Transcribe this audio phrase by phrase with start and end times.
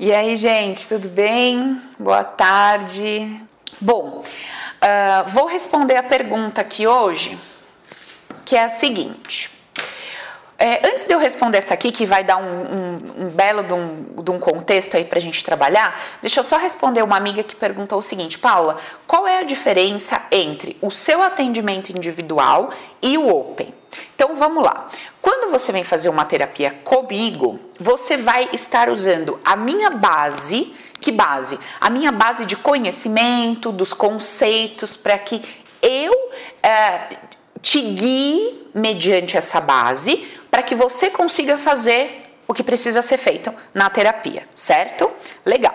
[0.00, 1.82] E aí, gente, tudo bem?
[1.98, 3.42] Boa tarde.
[3.80, 7.36] Bom, uh, vou responder a pergunta aqui hoje,
[8.44, 9.50] que é a seguinte.
[10.60, 13.72] É, antes de eu responder essa aqui, que vai dar um, um, um belo de
[13.72, 17.44] um, de um, contexto aí para a gente trabalhar, deixa eu só responder uma amiga
[17.44, 18.76] que perguntou o seguinte: Paula,
[19.06, 23.72] qual é a diferença entre o seu atendimento individual e o Open?
[24.16, 24.88] Então vamos lá.
[25.22, 30.74] Quando você vem fazer uma terapia comigo, você vai estar usando a minha base.
[31.00, 31.60] Que base?
[31.80, 35.40] A minha base de conhecimento, dos conceitos, para que
[35.80, 36.12] eu
[36.60, 37.16] é,
[37.62, 43.54] te guie mediante essa base, para que você consiga fazer o que precisa ser feito
[43.74, 45.10] na terapia, certo?
[45.44, 45.74] Legal.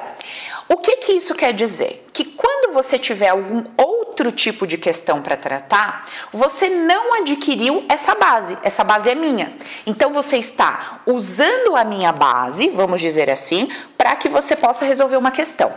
[0.67, 2.07] O que, que isso quer dizer?
[2.11, 8.15] Que quando você tiver algum outro tipo de questão para tratar, você não adquiriu essa
[8.15, 8.57] base.
[8.63, 9.53] Essa base é minha.
[9.85, 15.17] Então você está usando a minha base, vamos dizer assim, para que você possa resolver
[15.17, 15.71] uma questão.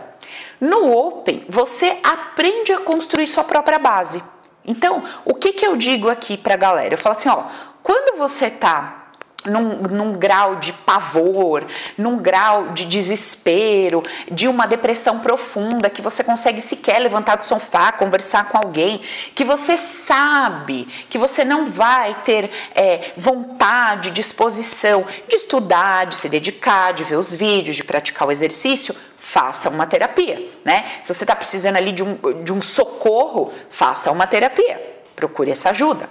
[0.59, 4.23] No Open, você aprende a construir sua própria base.
[4.65, 6.93] Então, o que, que eu digo aqui para a galera?
[6.93, 7.43] Eu falo assim, ó,
[7.87, 9.13] quando você está
[9.45, 11.63] num, num, grau de pavor,
[11.97, 17.93] num grau de desespero, de uma depressão profunda, que você consegue sequer levantar do sofá,
[17.93, 18.99] conversar com alguém,
[19.33, 26.27] que você sabe que você não vai ter é, vontade, disposição de estudar, de se
[26.27, 30.83] dedicar, de ver os vídeos, de praticar o exercício, faça uma terapia, né?
[31.01, 35.69] Se você está precisando ali de um, de um socorro, faça uma terapia, procure essa
[35.69, 36.09] ajuda.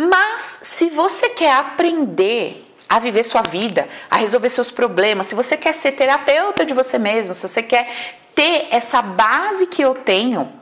[0.00, 5.56] Mas se você quer aprender a viver sua vida, a resolver seus problemas, se você
[5.56, 7.90] quer ser terapeuta de você mesmo, se você quer
[8.32, 10.52] ter essa base que eu tenho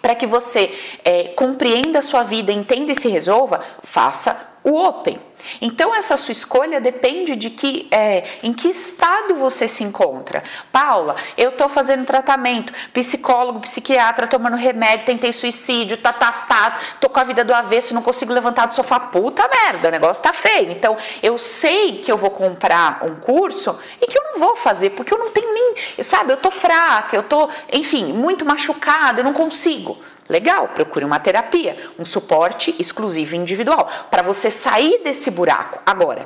[0.00, 5.16] para que você é, compreenda a sua vida, entenda e se resolva, faça o Open.
[5.60, 10.42] Então essa sua escolha depende de que é, em que estado você se encontra.
[10.70, 17.08] Paula, eu estou fazendo tratamento, psicólogo, psiquiatra, tomando remédio, tentei suicídio, tá, tá, tá, tô
[17.08, 20.32] com a vida do avesso, não consigo levantar do sofá, puta merda, o negócio tá
[20.32, 20.70] feio.
[20.70, 24.90] Então eu sei que eu vou comprar um curso e que eu não vou fazer
[24.90, 29.24] porque eu não tenho nem, sabe, eu tô fraca, eu tô, enfim, muito machucada, eu
[29.24, 29.96] não consigo.
[30.30, 35.82] Legal, procure uma terapia, um suporte exclusivo individual, para você sair desse buraco.
[35.84, 36.24] Agora,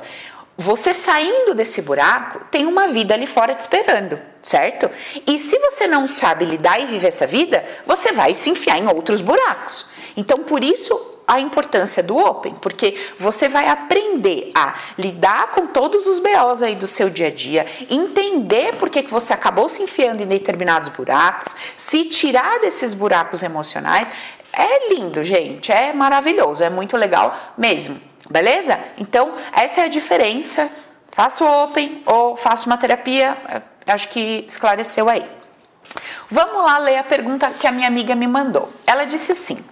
[0.55, 4.91] você saindo desse buraco, tem uma vida ali fora te esperando, certo?
[5.25, 8.87] E se você não sabe lidar e viver essa vida, você vai se enfiar em
[8.87, 9.89] outros buracos.
[10.15, 16.07] Então, por isso, a importância do Open, porque você vai aprender a lidar com todos
[16.07, 19.81] os BOs aí do seu dia a dia, entender por que, que você acabou se
[19.81, 24.09] enfiando em determinados buracos, se tirar desses buracos emocionais.
[24.53, 27.99] É lindo, gente, é maravilhoso, é muito legal mesmo,
[28.29, 28.79] beleza?
[28.97, 30.69] Então, essa é a diferença.
[31.11, 33.37] Faço Open ou faço uma terapia,
[33.87, 35.25] acho que esclareceu aí.
[36.29, 38.71] Vamos lá ler a pergunta que a minha amiga me mandou.
[38.85, 39.63] Ela disse assim: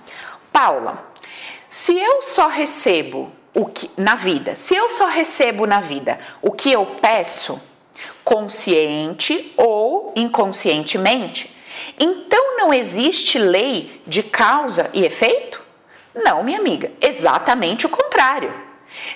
[0.52, 1.13] Paula,
[1.74, 6.52] se eu só recebo o que na vida, se eu só recebo na vida o
[6.52, 7.60] que eu peço,
[8.24, 11.52] consciente ou inconscientemente,
[12.00, 15.66] então não existe lei de causa e efeito?
[16.14, 18.54] Não, minha amiga, exatamente o contrário.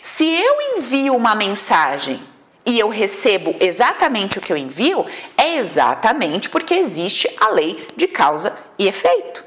[0.01, 2.19] Se eu envio uma mensagem
[2.65, 5.05] e eu recebo exatamente o que eu envio,
[5.37, 9.46] é exatamente porque existe a lei de causa e efeito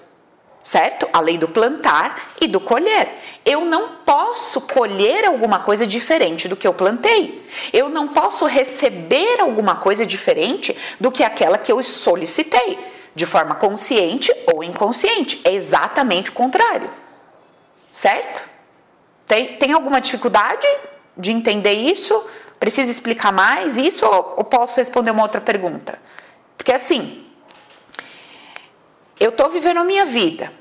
[0.62, 1.08] certo?
[1.12, 3.08] A lei do plantar e do colher.
[3.44, 7.46] Eu não posso colher alguma coisa diferente do que eu plantei.
[7.72, 12.78] Eu não posso receber alguma coisa diferente do que aquela que eu solicitei,
[13.14, 15.40] de forma consciente ou inconsciente.
[15.44, 16.92] É exatamente o contrário,
[17.90, 18.48] certo?
[19.26, 20.66] Tem, tem alguma dificuldade
[21.16, 22.22] de entender isso?
[22.58, 25.98] Preciso explicar mais isso ou, ou posso responder uma outra pergunta?
[26.58, 27.29] Porque assim,
[29.20, 30.52] eu estou vivendo a minha vida.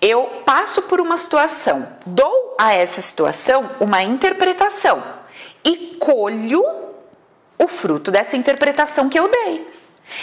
[0.00, 5.02] Eu passo por uma situação, dou a essa situação uma interpretação
[5.64, 6.64] e colho
[7.58, 9.70] o fruto dessa interpretação que eu dei.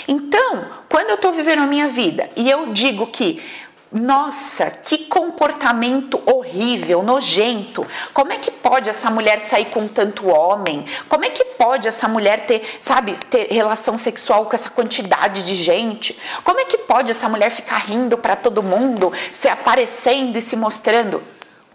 [0.07, 3.41] Então, quando eu estou vivendo a minha vida e eu digo que
[3.91, 7.87] nossa, que comportamento horrível, nojento.
[8.13, 10.85] Como é que pode essa mulher sair com tanto homem?
[11.07, 15.55] Como é que pode essa mulher ter, sabe, ter relação sexual com essa quantidade de
[15.55, 16.15] gente?
[16.43, 20.55] Como é que pode essa mulher ficar rindo para todo mundo, se aparecendo e se
[20.55, 21.23] mostrando?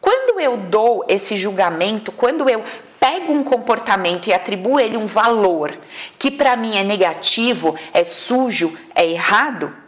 [0.01, 2.63] Quando eu dou esse julgamento, quando eu
[3.01, 5.77] pego um comportamento e atribuo ele um valor
[6.17, 9.84] que para mim é negativo, é sujo, é errado,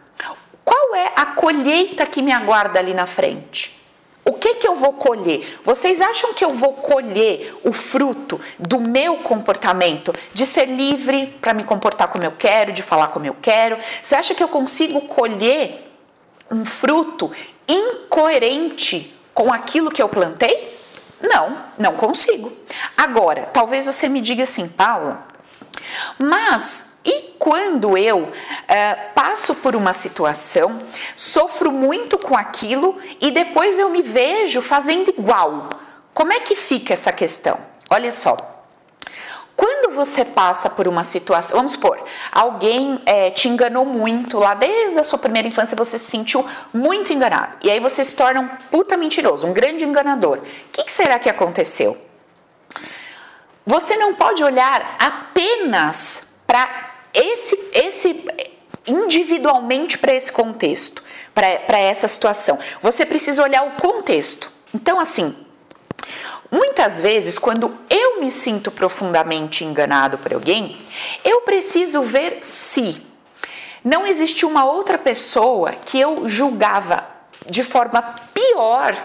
[0.67, 3.81] qual é a colheita que me aguarda ali na frente?
[4.25, 5.61] O que que eu vou colher?
[5.63, 11.53] Vocês acham que eu vou colher o fruto do meu comportamento, de ser livre para
[11.53, 13.77] me comportar como eu quero, de falar como eu quero?
[14.03, 15.89] Você acha que eu consigo colher
[16.51, 17.31] um fruto
[17.65, 20.77] incoerente com aquilo que eu plantei?
[21.21, 22.51] Não, não consigo.
[22.97, 25.25] Agora, talvez você me diga assim, Paula,
[26.19, 28.29] mas e quando eu uh,
[29.15, 30.77] passo por uma situação,
[31.15, 35.69] sofro muito com aquilo e depois eu me vejo fazendo igual?
[36.13, 37.57] Como é que fica essa questão?
[37.89, 38.55] Olha só.
[39.55, 41.97] Quando você passa por uma situação, vamos supor,
[42.31, 47.13] alguém é, te enganou muito lá desde a sua primeira infância, você se sentiu muito
[47.13, 47.57] enganado.
[47.63, 50.39] E aí você se torna um puta mentiroso, um grande enganador.
[50.39, 51.97] O que, que será que aconteceu?
[53.65, 58.25] Você não pode olhar apenas para esse, esse
[58.87, 62.57] individualmente para esse contexto, para essa situação.
[62.81, 64.51] Você precisa olhar o contexto.
[64.73, 65.35] Então, assim,
[66.49, 70.77] Muitas vezes, quando eu me sinto profundamente enganado por alguém,
[71.23, 73.01] eu preciso ver se
[73.83, 77.05] não existe uma outra pessoa que eu julgava
[77.45, 78.01] de forma
[78.33, 78.95] pior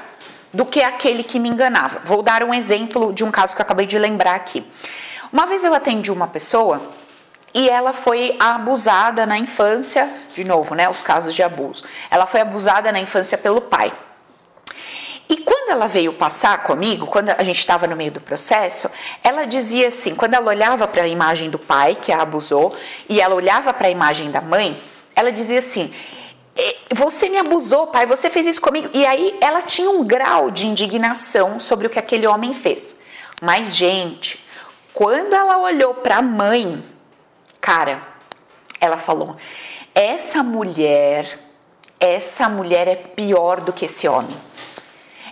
[0.53, 2.01] do que aquele que me enganava.
[2.05, 4.65] Vou dar um exemplo de um caso que eu acabei de lembrar aqui.
[5.33, 6.81] Uma vez eu atendi uma pessoa
[7.55, 11.85] e ela foi abusada na infância, de novo, né, os casos de abuso.
[12.11, 13.93] Ela foi abusada na infância pelo pai.
[15.29, 18.91] E quando ela veio passar comigo, quando a gente estava no meio do processo,
[19.23, 22.77] ela dizia assim: quando ela olhava para a imagem do pai que a abusou
[23.09, 24.83] e ela olhava para a imagem da mãe,
[25.15, 25.93] ela dizia assim:
[26.95, 28.91] você me abusou, pai, você fez isso comigo.
[28.93, 32.97] E aí ela tinha um grau de indignação sobre o que aquele homem fez.
[33.41, 34.45] Mas, gente,
[34.93, 36.83] quando ela olhou para a mãe,
[37.63, 38.03] cara,
[38.79, 39.39] ela falou:
[39.95, 41.27] essa mulher,
[41.99, 44.37] essa mulher é pior do que esse homem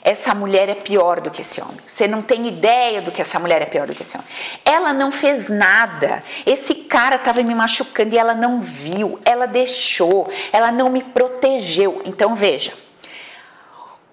[0.03, 1.79] essa mulher é pior do que esse homem.
[1.87, 4.29] Você não tem ideia do que essa mulher é pior do que esse homem.
[4.65, 6.25] Ela não fez nada.
[6.47, 12.01] Esse cara estava me machucando e ela não viu, ela deixou, ela não me protegeu.
[12.07, 12.73] Então veja,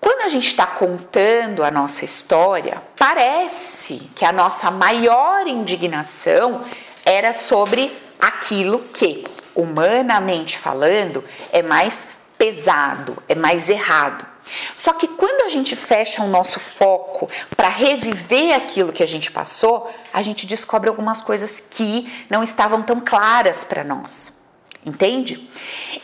[0.02, 6.66] quando a gente está contando a nossa história, parece que a nossa maior indignação
[7.06, 9.24] era sobre aquilo que,
[9.56, 14.26] humanamente falando, é mais pesado, é mais errado.
[14.76, 19.32] Só que quando a gente fecha o nosso foco para reviver aquilo que a gente
[19.32, 24.34] passou, a gente descobre algumas coisas que não estavam tão claras para nós.
[24.86, 25.50] Entende?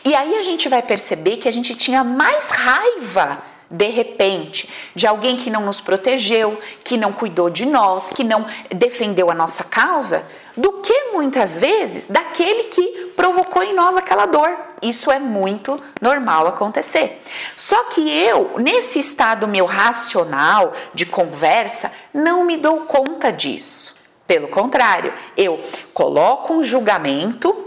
[0.04, 5.06] E aí a gente vai perceber que a gente tinha mais raiva de repente, de
[5.06, 9.64] alguém que não nos protegeu, que não cuidou de nós, que não defendeu a nossa
[9.64, 10.24] causa,
[10.56, 14.56] do que muitas vezes daquele que provocou em nós aquela dor.
[14.82, 17.22] Isso é muito normal acontecer.
[17.56, 23.96] Só que eu, nesse estado meu racional de conversa, não me dou conta disso.
[24.26, 25.60] Pelo contrário, eu
[25.92, 27.64] coloco um julgamento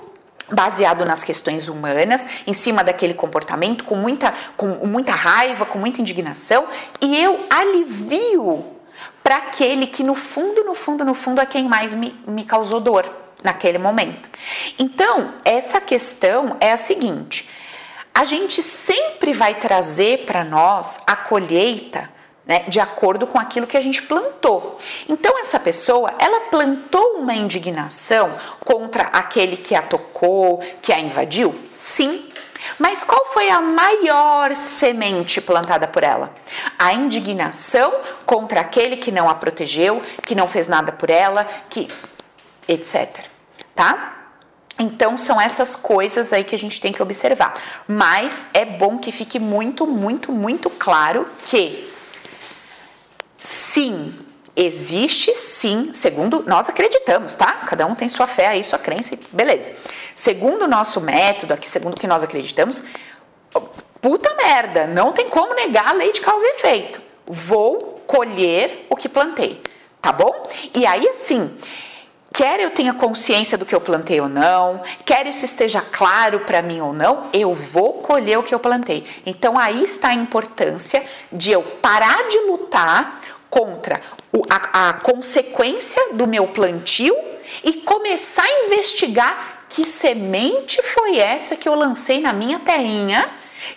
[0.50, 6.00] baseado nas questões humanas, em cima daquele comportamento, com muita, com muita raiva, com muita
[6.00, 6.68] indignação,
[7.02, 8.77] e eu alivio
[9.28, 12.80] para aquele que no fundo, no fundo, no fundo é quem mais me, me causou
[12.80, 13.14] dor
[13.44, 14.30] naquele momento.
[14.80, 17.50] Então, essa questão é a seguinte:
[18.14, 22.10] a gente sempre vai trazer para nós a colheita
[22.46, 24.80] né, de acordo com aquilo que a gente plantou.
[25.10, 28.34] Então essa pessoa, ela plantou uma indignação
[28.64, 31.54] contra aquele que a tocou, que a invadiu?
[31.70, 32.30] Sim.
[32.78, 36.34] Mas qual foi a maior semente plantada por ela?
[36.78, 37.94] A indignação
[38.26, 41.88] contra aquele que não a protegeu, que não fez nada por ela, que
[42.68, 43.20] etc.
[43.76, 44.16] Tá?
[44.80, 47.54] Então são essas coisas aí que a gente tem que observar.
[47.88, 51.92] Mas é bom que fique muito, muito, muito claro que
[53.38, 54.14] sim,
[54.58, 57.52] existe sim, segundo nós acreditamos, tá?
[57.68, 59.72] Cada um tem sua fé aí, sua crença, beleza.
[60.16, 62.84] Segundo o nosso método, aqui, segundo o que nós acreditamos,
[64.02, 67.00] puta merda, não tem como negar a lei de causa e efeito.
[67.28, 69.62] Vou colher o que plantei,
[70.02, 70.32] tá bom?
[70.76, 71.56] E aí assim,
[72.34, 76.64] quer eu tenha consciência do que eu plantei ou não, quer isso esteja claro para
[76.64, 79.06] mim ou não, eu vou colher o que eu plantei.
[79.24, 84.02] Então aí está a importância de eu parar de lutar contra
[84.50, 87.16] a, a consequência do meu plantio
[87.64, 93.30] e começar a investigar que semente foi essa que eu lancei na minha terrinha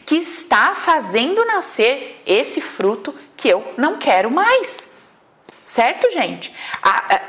[0.05, 4.91] que está fazendo nascer esse fruto que eu não quero mais.
[5.65, 6.53] Certo, gente?
[6.83, 7.21] A, a,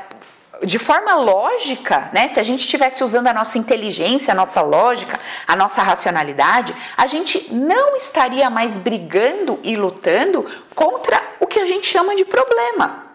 [0.64, 2.28] de forma lógica, né?
[2.28, 7.06] Se a gente estivesse usando a nossa inteligência, a nossa lógica, a nossa racionalidade, a
[7.06, 13.06] gente não estaria mais brigando e lutando contra o que a gente chama de problema.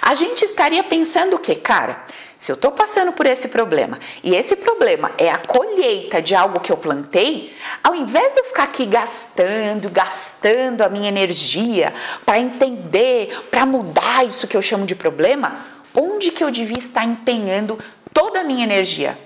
[0.00, 1.54] A gente estaria pensando o quê?
[1.56, 2.04] Cara,
[2.38, 6.60] se eu estou passando por esse problema e esse problema é a colheita de algo
[6.60, 11.92] que eu plantei, ao invés de eu ficar aqui gastando, gastando a minha energia
[12.24, 17.04] para entender, para mudar isso que eu chamo de problema, onde que eu devia estar
[17.04, 17.78] empenhando
[18.12, 19.18] toda a minha energia?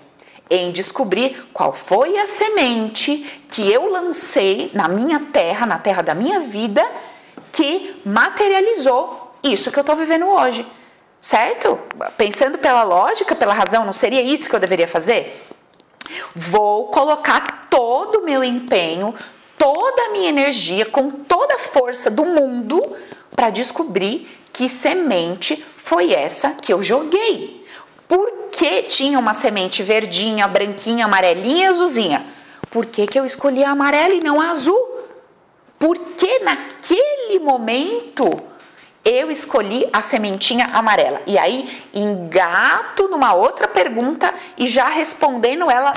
[0.51, 6.15] Em descobrir qual foi a semente que eu lancei na minha terra, na terra da
[6.15, 6.85] minha vida,
[7.53, 10.67] que materializou isso que eu estou vivendo hoje.
[11.21, 11.79] Certo?
[12.17, 15.45] Pensando pela lógica, pela razão, não seria isso que eu deveria fazer?
[16.35, 19.15] Vou colocar todo o meu empenho,
[19.59, 22.81] toda a minha energia, com toda a força do mundo
[23.39, 27.65] para descobrir que semente foi essa que eu joguei.
[28.09, 32.27] Por que tinha uma semente verdinha, branquinha, amarelinha e azulzinha?
[32.69, 34.77] Por que, que eu escolhi a amarela e não a azul?
[35.79, 38.43] Por que naquele momento
[39.05, 41.23] eu escolhi a sementinha amarela.
[41.25, 45.93] E aí engato numa outra pergunta e já respondendo ela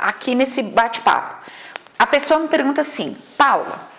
[0.00, 1.44] aqui nesse bate-papo.
[1.98, 3.95] A pessoa me pergunta assim: Paula,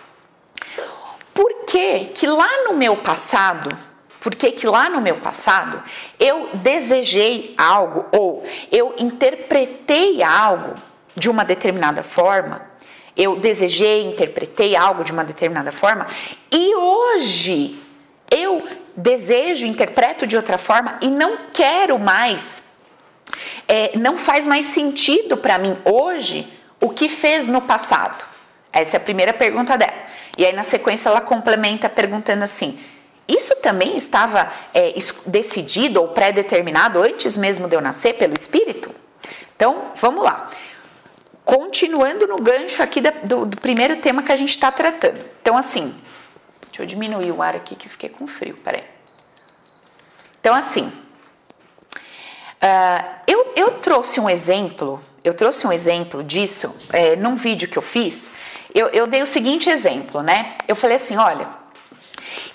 [1.38, 3.70] por que que lá no meu passado,
[4.18, 5.80] por que que lá no meu passado
[6.18, 10.74] eu desejei algo ou eu interpretei algo
[11.14, 12.68] de uma determinada forma?
[13.16, 16.08] Eu desejei, interpretei algo de uma determinada forma
[16.50, 17.80] e hoje
[18.28, 18.66] eu
[18.96, 22.64] desejo, interpreto de outra forma e não quero mais,
[23.68, 28.26] é, não faz mais sentido para mim hoje o que fez no passado?
[28.72, 30.07] Essa é a primeira pergunta dela.
[30.38, 32.78] E aí, na sequência, ela complementa perguntando assim:
[33.28, 34.94] isso também estava é,
[35.26, 38.94] decidido ou pré-determinado antes mesmo de eu nascer pelo Espírito?
[39.54, 40.48] Então, vamos lá.
[41.44, 45.20] Continuando no gancho aqui do, do primeiro tema que a gente está tratando.
[45.42, 45.94] Então, assim,
[46.78, 48.84] Deixa eu diminuir o ar aqui que fiquei com frio, peraí.
[50.40, 50.92] Então, assim,
[52.62, 57.76] uh, eu, eu trouxe um exemplo, eu trouxe um exemplo disso é, num vídeo que
[57.76, 58.30] eu fiz.
[58.78, 60.54] Eu, eu dei o seguinte exemplo, né?
[60.68, 61.48] Eu falei assim: olha,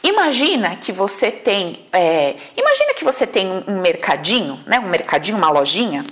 [0.01, 5.49] Imagina que você tem, é, imagina que você tem um, mercadinho, né, um mercadinho, uma
[5.49, 6.03] lojinha,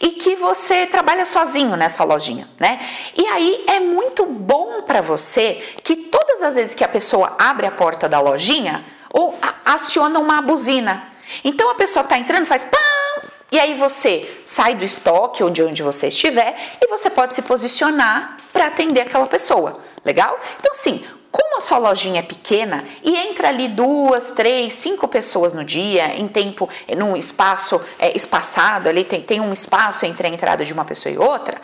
[0.00, 2.80] e que você trabalha sozinho nessa lojinha, né?
[3.14, 7.66] E aí é muito bom para você que todas as vezes que a pessoa abre
[7.66, 11.06] a porta da lojinha, ou aciona uma buzina.
[11.44, 13.13] Então a pessoa está entrando, faz pam,
[13.54, 18.36] e aí você sai do estoque onde onde você estiver e você pode se posicionar
[18.52, 19.78] para atender aquela pessoa.
[20.04, 20.40] Legal?
[20.58, 25.52] Então, assim, como a sua lojinha é pequena e entra ali duas, três, cinco pessoas
[25.52, 30.30] no dia, em tempo, num espaço é, espaçado, ali tem, tem um espaço entre a
[30.30, 31.56] entrada de uma pessoa e outra,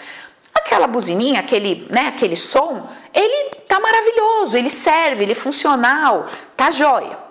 [0.54, 6.70] aquela buzininha, aquele, né, aquele som, ele tá maravilhoso, ele serve, ele é funcional, tá
[6.70, 7.29] jóia.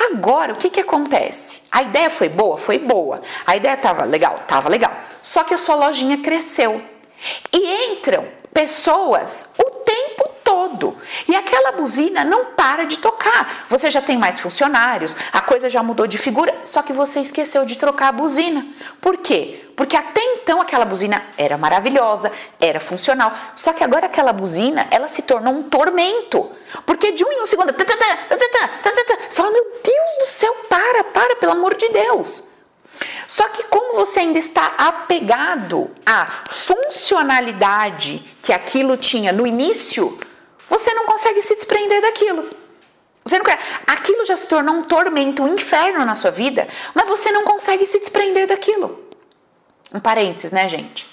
[0.00, 1.62] Agora, o que que acontece?
[1.70, 2.56] A ideia foi boa?
[2.56, 3.20] Foi boa.
[3.46, 4.40] A ideia tava legal?
[4.46, 4.92] Tava legal.
[5.20, 6.80] Só que a sua lojinha cresceu.
[7.52, 9.50] E entram pessoas
[10.80, 10.96] todo.
[11.28, 13.66] E aquela buzina não para de tocar.
[13.68, 17.64] Você já tem mais funcionários, a coisa já mudou de figura, só que você esqueceu
[17.64, 18.66] de trocar a buzina.
[19.00, 19.66] Por quê?
[19.76, 25.08] Porque até então aquela buzina era maravilhosa, era funcional, só que agora aquela buzina, ela
[25.08, 26.50] se tornou um tormento.
[26.86, 31.52] Porque de um em um segundo, você fala, meu Deus do céu, para, para, pelo
[31.52, 32.50] amor de Deus.
[33.26, 40.18] Só que como você ainda está apegado à funcionalidade que aquilo tinha no início,
[40.70, 42.48] você não consegue se desprender daquilo.
[43.24, 43.58] Você não quer.
[43.86, 47.84] Aquilo já se tornou um tormento, um inferno na sua vida, mas você não consegue
[47.86, 49.04] se desprender daquilo.
[49.92, 51.06] Um parênteses, né, gente?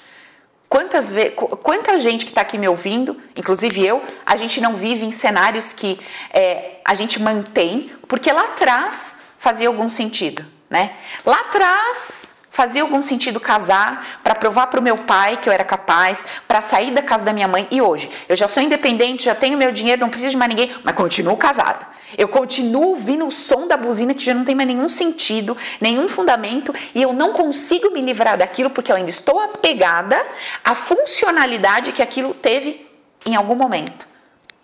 [0.69, 1.33] Quantas vezes,
[1.63, 5.73] quanta gente que está aqui me ouvindo, inclusive eu, a gente não vive em cenários
[5.73, 5.99] que
[6.31, 10.95] é, a gente mantém, porque lá atrás fazia algum sentido, né?
[11.25, 15.63] Lá atrás Fazia algum sentido casar para provar para o meu pai que eu era
[15.63, 17.67] capaz, para sair da casa da minha mãe.
[17.69, 20.75] E hoje, eu já sou independente, já tenho meu dinheiro, não preciso de mais ninguém,
[20.83, 21.85] mas continuo casada.
[22.17, 26.09] Eu continuo ouvindo o som da buzina que já não tem mais nenhum sentido, nenhum
[26.09, 30.19] fundamento, e eu não consigo me livrar daquilo porque eu ainda estou apegada
[30.63, 32.89] à funcionalidade que aquilo teve
[33.23, 34.07] em algum momento.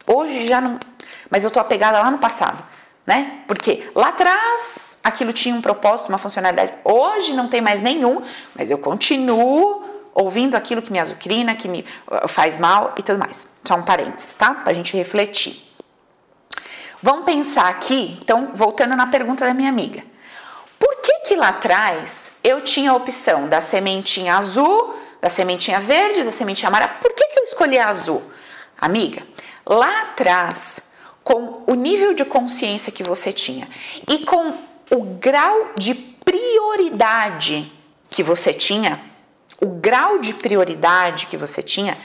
[0.08, 0.80] Hoje já não.
[1.30, 2.74] Mas eu estou apegada lá no passado
[3.06, 3.42] né?
[3.48, 6.74] Porque lá atrás aquilo tinha um propósito, uma funcionalidade.
[6.84, 8.22] Hoje não tem mais nenhum,
[8.56, 9.84] mas eu continuo
[10.14, 13.48] ouvindo aquilo que me azucrina, que me uh, faz mal e tudo mais.
[13.64, 14.54] Só um parênteses, tá?
[14.54, 15.62] Pra gente refletir.
[17.02, 20.02] Vamos pensar aqui, então, voltando na pergunta da minha amiga.
[20.80, 26.24] Por que que lá atrás eu tinha a opção da sementinha azul, da sementinha verde,
[26.24, 26.94] da sementinha amarela?
[27.02, 28.24] Por que, que eu escolhi a azul?
[28.80, 29.24] Amiga,
[29.66, 30.82] lá atrás,
[31.24, 33.68] com o nível de consciência que você tinha
[34.08, 34.58] e com
[34.90, 37.72] o grau de prioridade
[38.10, 39.00] que você tinha,
[39.62, 41.98] o grau de prioridade que você tinha,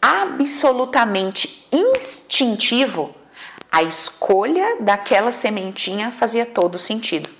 [0.00, 3.14] absolutamente instintivo,
[3.70, 7.30] a escolha daquela sementinha fazia todo sentido.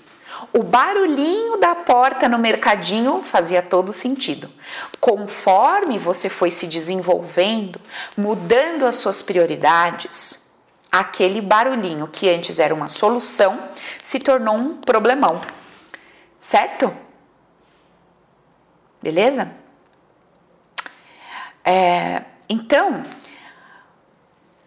[0.53, 4.49] O barulhinho da porta no mercadinho fazia todo sentido.
[4.99, 7.79] Conforme você foi se desenvolvendo,
[8.17, 10.40] mudando as suas prioridades,
[10.91, 13.57] aquele barulhinho que antes era uma solução
[14.03, 15.41] se tornou um problemão.
[16.39, 16.93] Certo?
[19.01, 19.51] Beleza?
[21.63, 23.03] É, então,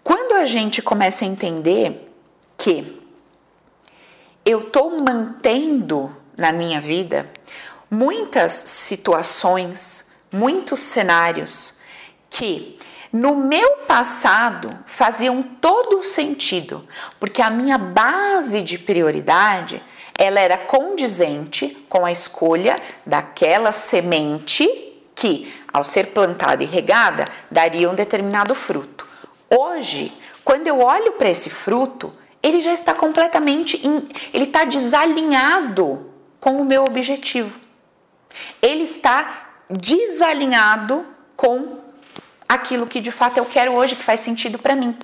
[0.02, 2.10] quando a gente começa a entender
[2.56, 3.02] que
[4.44, 7.28] eu estou mantendo na minha vida
[7.90, 11.80] muitas situações, muitos cenários
[12.28, 12.78] que
[13.14, 16.85] no meu passado faziam todo sentido,
[17.21, 19.80] porque a minha base de prioridade
[20.18, 22.75] ela era condizente com a escolha
[23.06, 24.68] daquela semente
[25.14, 29.06] que, ao ser plantada e regada, daria um determinado fruto.
[29.49, 36.11] Hoje, quando eu olho para esse fruto, ele já está completamente, in, ele está desalinhado
[36.40, 37.61] com o meu objetivo.
[38.61, 41.06] Ele está desalinhado
[41.37, 41.83] com
[42.54, 44.96] aquilo que de fato eu quero hoje, que faz sentido para mim.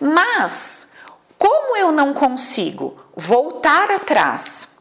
[0.00, 0.92] Mas,
[1.36, 4.78] como eu não consigo voltar atrás,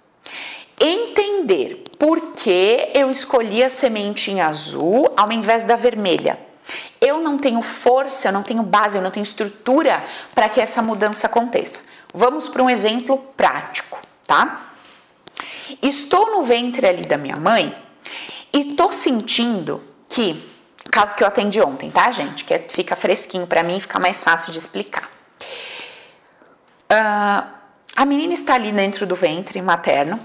[0.80, 6.40] entender por que eu escolhi a sementinha azul ao invés da vermelha,
[7.00, 10.04] eu não tenho força, eu não tenho base, eu não tenho estrutura
[10.36, 11.82] para que essa mudança aconteça.
[12.14, 14.72] Vamos para um exemplo prático, tá?
[15.82, 17.76] Estou no ventre ali da minha mãe
[18.54, 20.42] e tô sentindo que,
[20.98, 22.44] caso que eu atendi ontem, tá, gente?
[22.44, 25.08] Que é, fica fresquinho para mim, fica mais fácil de explicar.
[26.92, 27.48] Uh,
[27.96, 30.20] a menina está ali dentro do ventre materno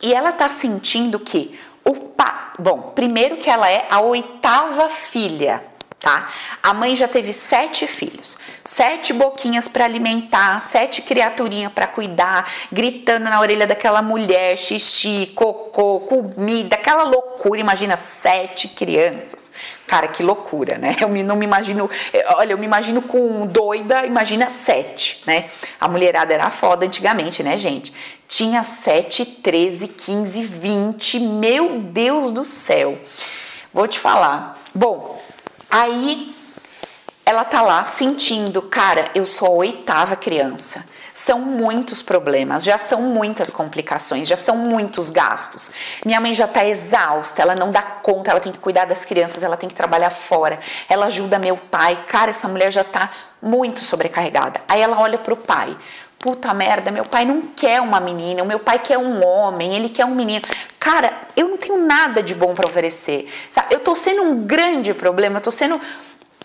[0.00, 2.54] e ela tá sentindo que o pa...
[2.58, 5.62] bom, primeiro que ela é a oitava filha
[6.00, 6.28] tá?
[6.62, 13.24] A mãe já teve sete filhos, sete boquinhas para alimentar, sete criaturinhas para cuidar, gritando
[13.24, 17.58] na orelha daquela mulher, xixi, cocô, comida, aquela loucura.
[17.58, 19.47] Imagina sete crianças.
[19.88, 20.94] Cara, que loucura, né?
[21.00, 21.90] Eu não me imagino,
[22.36, 25.50] olha, eu me imagino com doida, imagina sete, né?
[25.80, 27.92] A mulherada era foda antigamente, né, gente?
[28.28, 32.96] Tinha sete, treze, quinze, vinte, meu Deus do céu.
[33.74, 34.62] Vou te falar.
[34.72, 35.18] Bom,
[35.70, 36.34] Aí
[37.26, 40.86] ela tá lá sentindo, cara, eu sou a oitava criança.
[41.18, 45.72] São muitos problemas, já são muitas complicações, já são muitos gastos.
[46.06, 49.42] Minha mãe já tá exausta, ela não dá conta, ela tem que cuidar das crianças,
[49.42, 50.60] ela tem que trabalhar fora.
[50.88, 51.98] Ela ajuda meu pai.
[52.06, 53.10] Cara, essa mulher já tá
[53.42, 54.60] muito sobrecarregada.
[54.68, 55.76] Aí ela olha pro pai.
[56.20, 59.88] Puta merda, meu pai não quer uma menina, o meu pai quer um homem, ele
[59.88, 60.42] quer um menino.
[60.78, 63.28] Cara, eu não tenho nada de bom para oferecer.
[63.50, 63.74] Sabe?
[63.74, 65.80] Eu tô sendo um grande problema, eu tô sendo.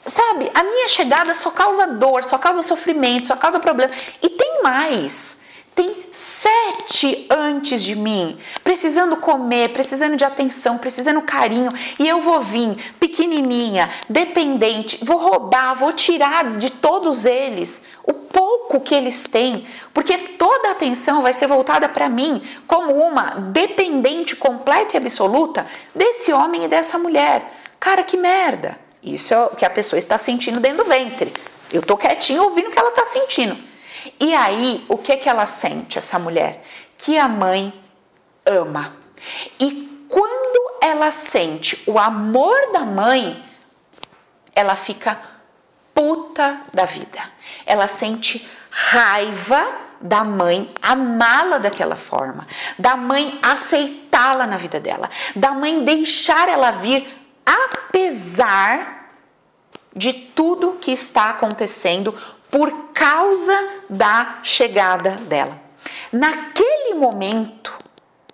[0.06, 3.92] Sabe, a minha chegada só causa dor, só causa sofrimento, só causa problema.
[4.22, 5.42] E tem mais.
[5.76, 12.42] Tem sete antes de mim, precisando comer, precisando de atenção, precisando carinho, e eu vou
[12.42, 19.66] vir pequenininha, dependente, vou roubar, vou tirar de todos eles o pouco que eles têm,
[19.92, 25.66] porque toda a atenção vai ser voltada para mim como uma dependente completa e absoluta
[25.96, 27.62] desse homem e dessa mulher.
[27.80, 28.83] Cara, que merda!
[29.04, 31.34] Isso é o que a pessoa está sentindo dentro do ventre.
[31.72, 33.58] Eu tô quietinho ouvindo o que ela está sentindo.
[34.20, 36.64] E aí, o que que ela sente, essa mulher?
[36.98, 37.74] Que a mãe
[38.46, 38.96] ama.
[39.60, 43.44] E quando ela sente o amor da mãe,
[44.56, 45.20] ela fica
[45.94, 47.20] puta da vida.
[47.66, 49.66] Ela sente raiva
[50.00, 52.46] da mãe amá-la daquela forma,
[52.78, 57.08] da mãe aceitá-la na vida dela, da mãe deixar ela vir
[57.46, 58.93] apesar
[59.96, 62.14] de tudo que está acontecendo
[62.50, 63.58] por causa
[63.90, 65.60] da chegada dela.
[66.12, 67.74] Naquele momento,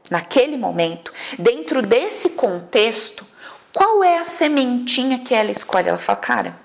[0.10, 3.26] naquele momento, dentro desse contexto,
[3.74, 5.88] qual é a sementinha que ela escolhe?
[5.88, 6.56] Ela fala, cara,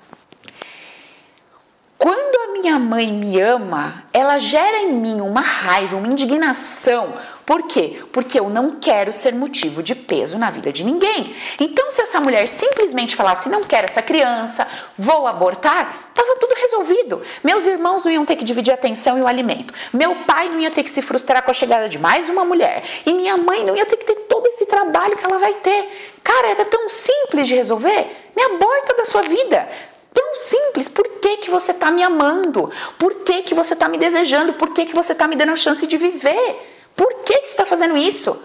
[1.96, 7.14] quando a minha mãe me ama, ela gera em mim uma raiva, uma indignação,
[7.46, 8.02] por quê?
[8.10, 11.34] Porque eu não quero ser motivo de peso na vida de ninguém.
[11.60, 17.20] Então, se essa mulher simplesmente falasse, não quero essa criança, vou abortar, estava tudo resolvido.
[17.42, 19.74] Meus irmãos não iam ter que dividir a atenção e o alimento.
[19.92, 22.82] Meu pai não ia ter que se frustrar com a chegada de mais uma mulher.
[23.04, 26.16] E minha mãe não ia ter que ter todo esse trabalho que ela vai ter.
[26.22, 28.06] Cara, era tão simples de resolver.
[28.34, 29.68] Me aborta da sua vida.
[30.14, 30.88] Tão simples.
[30.88, 32.70] Por que, que você está me amando?
[32.98, 34.54] Por que, que você está me desejando?
[34.54, 36.70] Por que, que você está me dando a chance de viver?
[36.94, 38.42] Por que, que você está fazendo isso?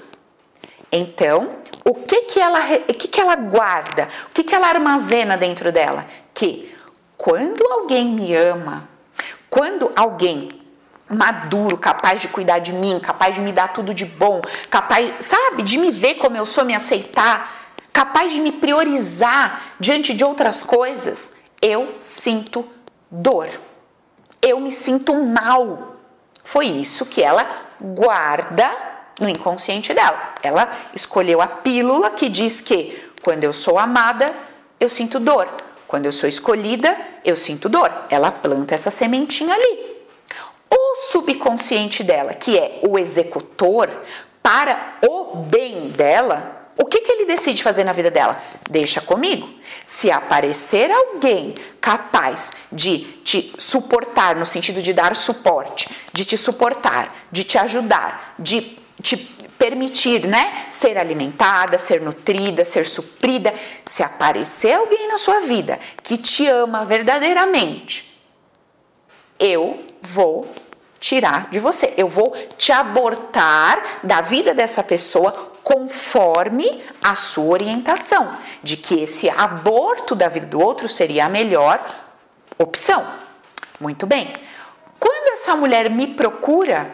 [0.92, 4.08] Então, o que que ela, que que ela guarda?
[4.28, 6.06] O que que ela armazena dentro dela?
[6.34, 6.74] Que
[7.18, 8.88] quando alguém me ama,
[9.50, 10.50] quando alguém
[11.10, 15.64] maduro, capaz de cuidar de mim, capaz de me dar tudo de bom, capaz, sabe,
[15.64, 20.64] de me ver como eu sou, me aceitar, capaz de me priorizar diante de outras
[20.64, 22.68] coisas, eu sinto
[23.10, 23.50] dor.
[24.42, 25.98] Eu me sinto mal.
[26.44, 27.46] Foi isso que ela
[27.80, 28.70] guarda
[29.20, 30.34] no inconsciente dela.
[30.42, 34.34] Ela escolheu a pílula que diz que quando eu sou amada,
[34.80, 35.48] eu sinto dor.
[35.88, 37.92] Quando eu sou escolhida, eu sinto dor.
[38.10, 40.00] Ela planta essa sementinha ali.
[40.70, 43.90] O subconsciente dela, que é o executor,
[44.42, 48.42] para o bem dela, o que, que ele decide fazer na vida dela?
[48.70, 49.50] Deixa comigo.
[49.84, 57.14] Se aparecer alguém capaz de te suportar, no sentido de dar suporte, de te suportar,
[57.30, 58.62] de te ajudar, de
[59.02, 63.54] te permitir, né, ser alimentada, ser nutrida, ser suprida.
[63.86, 68.18] Se aparecer alguém na sua vida que te ama verdadeiramente,
[69.38, 70.50] eu vou
[71.00, 71.94] tirar de você.
[71.98, 75.32] Eu vou te abortar da vida dessa pessoa
[75.64, 81.86] conforme a sua orientação, de que esse aborto da vida do outro seria a melhor
[82.58, 83.06] opção.
[83.80, 84.34] Muito bem.
[85.00, 86.92] Quando essa mulher me procura,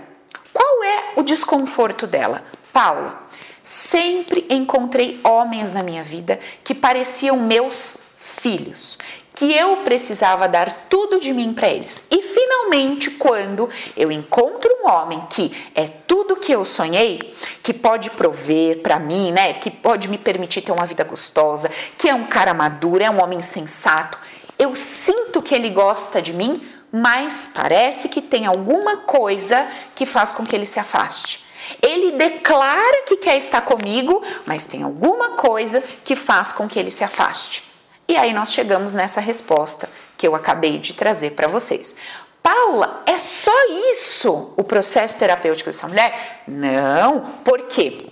[0.53, 2.43] qual é o desconforto dela?
[2.71, 3.23] Paula,
[3.63, 8.99] sempre encontrei homens na minha vida que pareciam meus filhos,
[9.35, 12.07] que eu precisava dar tudo de mim para eles.
[12.09, 18.09] E finalmente, quando eu encontro um homem que é tudo que eu sonhei, que pode
[18.11, 22.25] prover para mim, né, que pode me permitir ter uma vida gostosa, que é um
[22.25, 24.17] cara maduro, é um homem sensato,
[24.57, 26.65] eu sinto que ele gosta de mim
[26.97, 31.45] mas parece que tem alguma coisa que faz com que ele se afaste.
[31.81, 36.89] Ele declara que quer estar comigo, mas tem alguma coisa que faz com que ele
[36.89, 37.74] se afaste.
[38.07, 41.95] E aí nós chegamos nessa resposta que eu acabei de trazer para vocês.
[42.41, 43.51] Paula, é só
[43.91, 46.43] isso o processo terapêutico dessa mulher?
[46.47, 47.21] Não.
[47.43, 48.05] Por quê?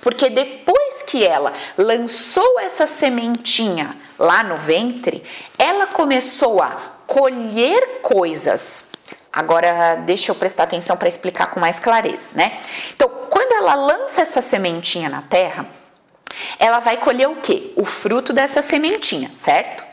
[0.00, 5.22] Porque depois que ela lançou essa sementinha lá no ventre,
[5.58, 6.70] ela começou a
[7.06, 8.84] colher coisas.
[9.32, 12.60] Agora, deixa eu prestar atenção para explicar com mais clareza, né?
[12.94, 15.66] Então, quando ela lança essa sementinha na terra,
[16.58, 17.72] ela vai colher o quê?
[17.76, 19.84] O fruto dessa sementinha, certo?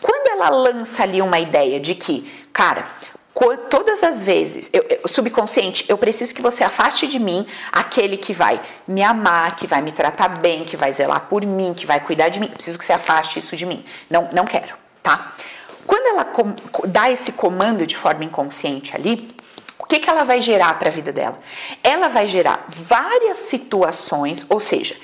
[0.00, 2.86] Quando ela lança ali uma ideia de que, cara,
[3.70, 8.32] todas as vezes, eu, eu, subconsciente, eu preciso que você afaste de mim aquele que
[8.32, 12.00] vai me amar, que vai me tratar bem, que vai zelar por mim, que vai
[12.00, 12.48] cuidar de mim.
[12.48, 13.84] Preciso que você afaste isso de mim.
[14.10, 15.32] Não, não quero, tá?
[15.86, 16.26] Quando ela
[16.88, 19.34] dá esse comando de forma inconsciente ali,
[19.78, 21.38] o que, que ela vai gerar para a vida dela?
[21.82, 24.94] Ela vai gerar várias situações, ou seja,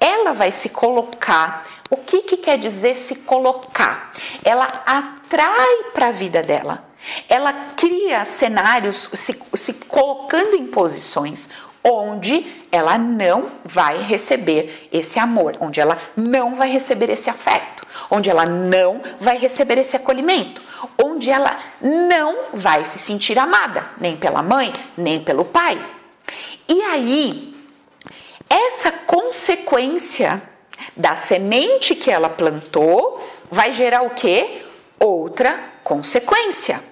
[0.00, 1.62] ela vai se colocar.
[1.90, 4.12] O que, que quer dizer se colocar?
[4.44, 6.84] Ela atrai para a vida dela.
[7.28, 11.48] Ela cria cenários se, se colocando em posições
[11.82, 18.28] onde ela não vai receber esse amor, onde ela não vai receber esse afeto, onde
[18.28, 20.60] ela não vai receber esse acolhimento,
[21.02, 25.80] onde ela não vai se sentir amada, nem pela mãe, nem pelo pai.
[26.68, 27.57] E aí,
[28.48, 30.42] essa consequência
[30.96, 34.62] da semente que ela plantou vai gerar o quê?
[34.98, 36.82] Outra consequência.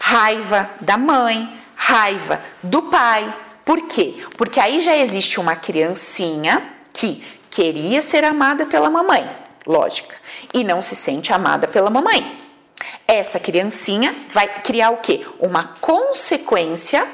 [0.00, 4.24] Raiva da mãe, raiva do pai, por quê?
[4.38, 9.28] Porque aí já existe uma criancinha que queria ser amada pela mamãe,
[9.66, 10.16] lógica,
[10.54, 12.40] e não se sente amada pela mamãe.
[13.06, 15.26] Essa criancinha vai criar o quê?
[15.38, 17.06] Uma consequência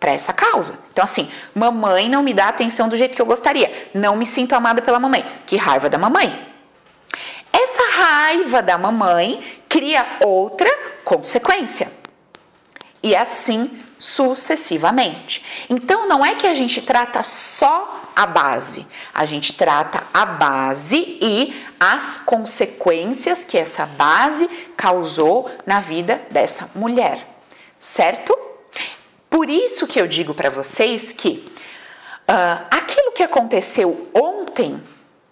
[0.00, 0.80] para essa causa.
[0.90, 3.90] Então, assim, mamãe não me dá atenção do jeito que eu gostaria.
[3.92, 5.24] Não me sinto amada pela mamãe.
[5.46, 6.48] Que raiva da mamãe.
[7.52, 10.70] Essa raiva da mamãe cria outra
[11.04, 11.92] consequência.
[13.02, 15.44] E assim sucessivamente.
[15.68, 21.18] Então não é que a gente trata só a base, a gente trata a base
[21.20, 27.42] e as consequências que essa base causou na vida dessa mulher,
[27.78, 28.36] certo?
[29.30, 31.48] Por isso que eu digo para vocês que
[32.28, 34.82] uh, aquilo que aconteceu ontem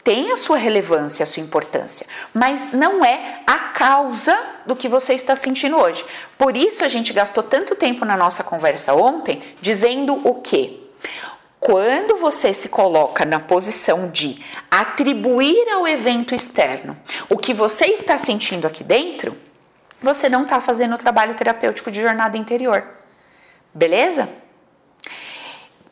[0.05, 5.15] tem a sua relevância, a sua importância, mas não é a causa do que você
[5.15, 6.05] está sentindo hoje.
[6.39, 10.79] Por isso a gente gastou tanto tempo na nossa conversa ontem dizendo o quê?
[11.61, 16.97] Quando você se coloca na posição de atribuir ao evento externo
[17.29, 19.37] o que você está sentindo aqui dentro,
[20.01, 22.98] você não está fazendo o trabalho terapêutico de jornada interior.
[23.75, 24.29] Beleza?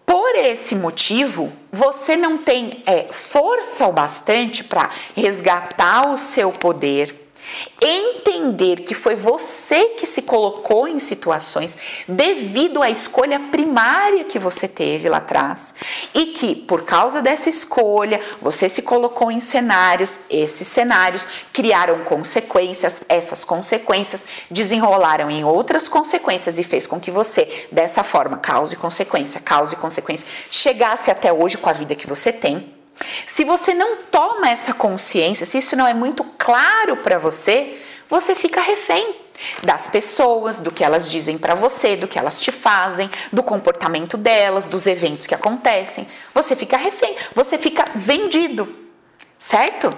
[0.04, 7.25] Por esse motivo, você não tem é, força o bastante para resgatar o seu poder
[7.80, 11.76] Entender que foi você que se colocou em situações
[12.08, 15.74] devido à escolha primária que você teve lá atrás
[16.14, 23.02] e que por causa dessa escolha você se colocou em cenários, esses cenários criaram consequências,
[23.08, 28.76] essas consequências desenrolaram em outras consequências e fez com que você dessa forma, causa e
[28.76, 32.75] consequência, causa e consequência, chegasse até hoje com a vida que você tem
[33.26, 37.78] se você não toma essa consciência, se isso não é muito claro para você,
[38.08, 39.16] você fica refém
[39.62, 44.16] das pessoas, do que elas dizem para você, do que elas te fazem, do comportamento
[44.16, 46.06] delas, dos eventos que acontecem.
[46.32, 48.74] Você fica refém, você fica vendido,
[49.38, 49.90] certo?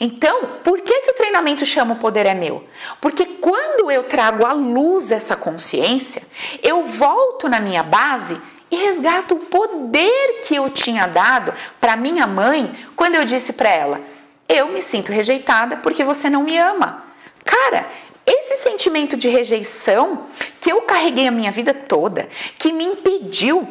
[0.00, 2.64] Então, por que, que o treinamento chama o poder é meu?
[3.00, 6.22] Porque quando eu trago à luz essa consciência,
[6.62, 12.26] eu volto na minha base e resgato o poder que eu tinha dado para minha
[12.26, 14.00] mãe quando eu disse para ela:
[14.48, 17.04] Eu me sinto rejeitada porque você não me ama.
[17.44, 17.86] Cara,
[18.26, 20.26] esse sentimento de rejeição
[20.60, 23.68] que eu carreguei a minha vida toda, que me impediu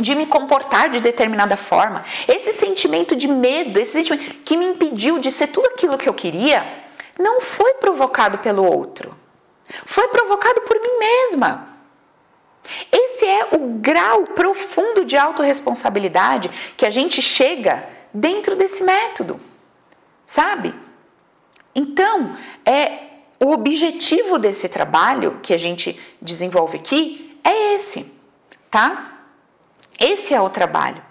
[0.00, 5.18] de me comportar de determinada forma, esse sentimento de medo, esse sentimento que me impediu
[5.18, 6.66] de ser tudo aquilo que eu queria,
[7.18, 9.14] não foi provocado pelo outro.
[9.84, 11.71] Foi provocado por mim mesma.
[12.90, 19.40] Esse é o grau profundo de autorresponsabilidade que a gente chega dentro desse método,
[20.24, 20.74] sabe?
[21.74, 28.12] Então, é o objetivo desse trabalho que a gente desenvolve aqui é esse,
[28.70, 29.18] tá?
[29.98, 31.02] Esse é o trabalho.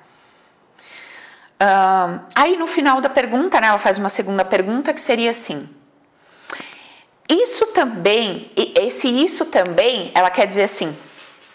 [1.62, 5.70] Uh, aí no final da pergunta, né, ela faz uma segunda pergunta que seria assim:
[7.30, 10.98] isso também, esse isso também, ela quer dizer assim,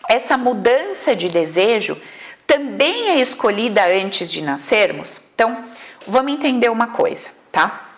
[0.09, 2.01] essa mudança de desejo
[2.47, 5.21] também é escolhida antes de nascermos?
[5.35, 5.65] Então,
[6.07, 7.91] vamos entender uma coisa, tá?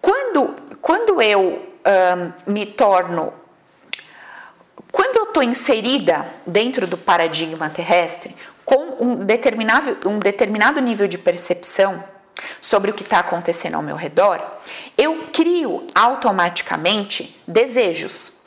[0.00, 1.74] Quando, quando eu
[2.46, 3.32] me torno.
[4.90, 11.18] Quando eu estou inserida dentro do paradigma terrestre, com um determinado, um determinado nível de
[11.18, 12.02] percepção
[12.60, 14.40] sobre o que está acontecendo ao meu redor,
[14.96, 18.43] eu crio automaticamente desejos.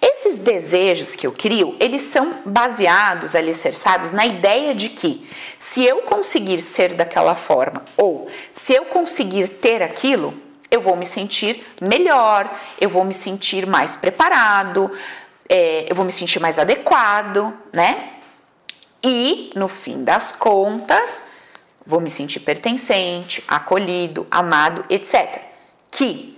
[0.00, 5.26] Esses desejos que eu crio, eles são baseados, alicerçados na ideia de que
[5.58, 10.34] se eu conseguir ser daquela forma ou se eu conseguir ter aquilo,
[10.70, 14.90] eu vou me sentir melhor, eu vou me sentir mais preparado,
[15.48, 18.10] é, eu vou me sentir mais adequado, né?
[19.02, 21.24] E no fim das contas,
[21.86, 25.40] vou me sentir pertencente, acolhido, amado, etc.
[25.90, 26.33] Que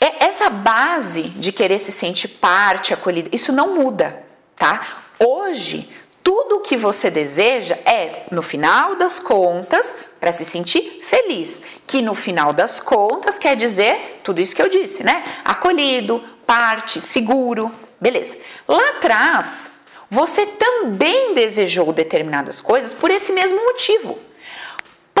[0.00, 5.04] essa base de querer se sentir parte, acolhida, isso não muda, tá?
[5.18, 5.90] Hoje,
[6.22, 12.02] tudo o que você deseja é, no final das contas, para se sentir feliz, que
[12.02, 15.24] no final das contas quer dizer tudo isso que eu disse, né?
[15.44, 18.36] Acolhido, parte, seguro, beleza.
[18.66, 19.70] Lá atrás,
[20.10, 24.18] você também desejou determinadas coisas por esse mesmo motivo.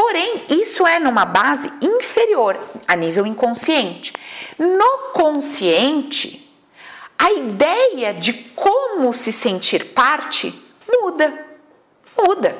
[0.08, 4.10] Porém, isso é numa base inferior, a nível inconsciente.
[4.58, 6.50] No consciente,
[7.18, 10.54] a ideia de como se sentir parte
[10.90, 11.46] muda.
[12.16, 12.56] Muda.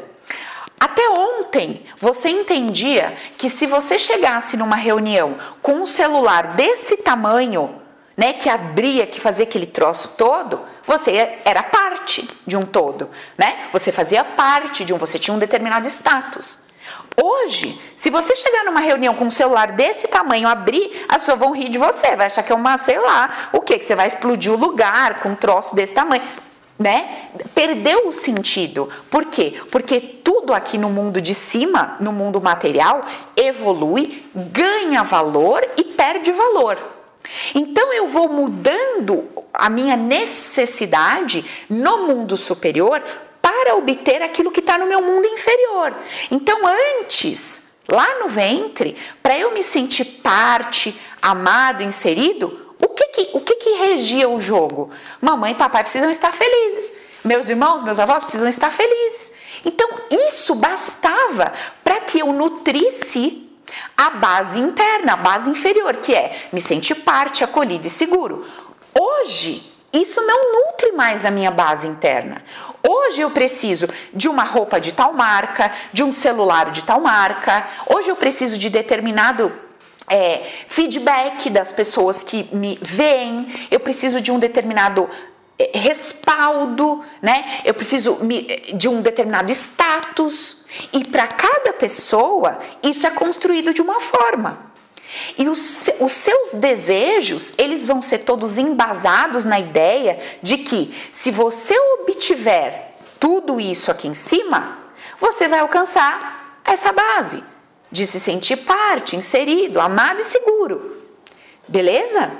[0.79, 7.81] Até ontem, você entendia que se você chegasse numa reunião com um celular desse tamanho,
[8.15, 13.09] né, que abria, que fazia aquele troço todo, você era parte de um todo,
[13.39, 13.69] né?
[13.73, 16.68] Você fazia parte de um, você tinha um determinado status.
[17.21, 21.53] Hoje, se você chegar numa reunião com um celular desse tamanho, abrir, as pessoas vão
[21.53, 23.77] rir de você, vai achar que é uma, sei lá, o que?
[23.77, 26.23] Que você vai explodir o lugar com um troço desse tamanho.
[26.79, 27.29] Né?
[27.57, 28.89] Perdeu o sentido.
[29.11, 29.61] Por quê?
[29.69, 33.01] Porque tudo aqui no mundo de cima, no mundo material,
[33.37, 36.79] evolui, ganha valor e perde valor.
[37.53, 43.03] Então eu vou mudando a minha necessidade no mundo superior
[43.49, 45.97] para obter aquilo que está no meu mundo inferior.
[46.31, 46.61] Então,
[47.01, 53.41] antes, lá no ventre, para eu me sentir parte, amado, inserido, o que que, o
[53.41, 54.91] que que regia o jogo?
[55.19, 56.93] Mamãe e papai precisam estar felizes.
[57.25, 59.33] Meus irmãos, meus avós precisam estar felizes.
[59.65, 61.51] Então, isso bastava
[61.83, 63.49] para que eu nutrisse
[63.97, 68.47] a base interna, a base inferior, que é me sentir parte, acolhido e seguro.
[68.95, 72.43] Hoje, isso não nutre mais a minha base interna.
[72.87, 77.67] Hoje eu preciso de uma roupa de tal marca, de um celular de tal marca.
[77.87, 79.51] Hoje eu preciso de determinado
[80.09, 83.47] é, feedback das pessoas que me veem.
[83.71, 85.09] Eu preciso de um determinado
[85.59, 87.61] é, respaldo, né?
[87.65, 88.19] Eu preciso
[88.75, 90.59] de um determinado status.
[90.93, 94.69] E para cada pessoa, isso é construído de uma forma.
[95.37, 101.31] E os, os, seus desejos, eles vão ser todos embasados na ideia de que se
[101.31, 104.79] você obtiver tudo isso aqui em cima,
[105.19, 107.43] você vai alcançar essa base
[107.91, 111.03] de se sentir parte, inserido, amado e seguro.
[111.67, 112.33] Beleza?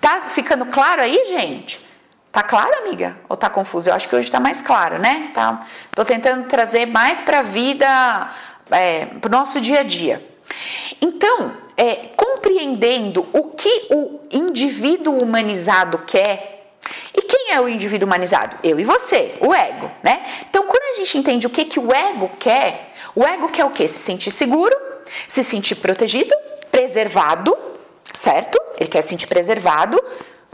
[0.00, 1.84] Tá ficando claro aí, gente?
[2.30, 3.18] Tá claro, amiga?
[3.28, 3.88] Ou tá confuso?
[3.88, 5.30] Eu acho que hoje tá mais claro, né?
[5.34, 8.30] Tá, tô tentando trazer mais para a vida,
[8.70, 10.35] é, para o nosso dia a dia.
[11.00, 16.72] Então, é, compreendendo o que o indivíduo humanizado quer,
[17.14, 18.56] e quem é o indivíduo humanizado?
[18.62, 20.24] Eu e você, o ego, né?
[20.48, 23.70] Então, quando a gente entende o que, que o ego quer, o ego quer o
[23.70, 23.88] quê?
[23.88, 24.76] Se sentir seguro,
[25.26, 26.34] se sentir protegido,
[26.70, 27.56] preservado,
[28.12, 28.60] certo?
[28.78, 30.02] Ele quer se sentir preservado,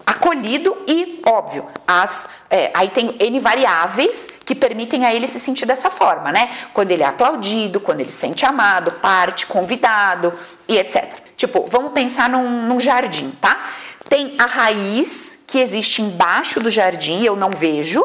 [0.06, 5.66] acolhido e, óbvio, as, é, aí tem N variáveis que permitem a ele se sentir
[5.66, 6.50] dessa forma, né?
[6.72, 10.32] Quando ele é aplaudido, quando ele se sente amado, parte, convidado
[10.68, 11.04] e etc.
[11.36, 13.70] Tipo, vamos pensar num, num jardim, tá?
[14.08, 18.04] Tem a raiz que existe embaixo do jardim, eu não vejo,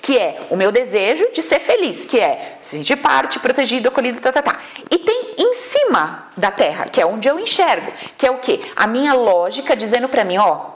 [0.00, 4.20] que é o meu desejo de ser feliz, que é se sentir parte, protegido, acolhido,
[4.20, 4.58] tá, tá, tá.
[4.90, 8.60] E tem em cima da terra, que é onde eu enxergo, que é o quê?
[8.76, 10.74] A minha lógica dizendo para mim, ó,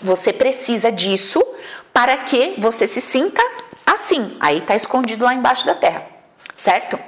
[0.00, 1.42] você precisa disso
[1.92, 3.42] para que você se sinta
[3.84, 4.36] assim.
[4.40, 6.06] Aí está escondido lá embaixo da terra,
[6.56, 6.98] certo?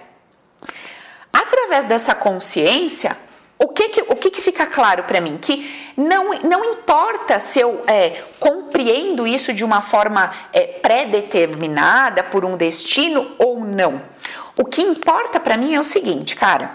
[1.32, 3.16] Através dessa consciência,
[3.58, 5.36] o que que, o que, que fica claro para mim?
[5.36, 12.44] Que não, não importa se eu é, compreendo isso de uma forma é, pré-determinada por
[12.44, 14.02] um destino ou não.
[14.56, 16.74] O que importa para mim é o seguinte, cara.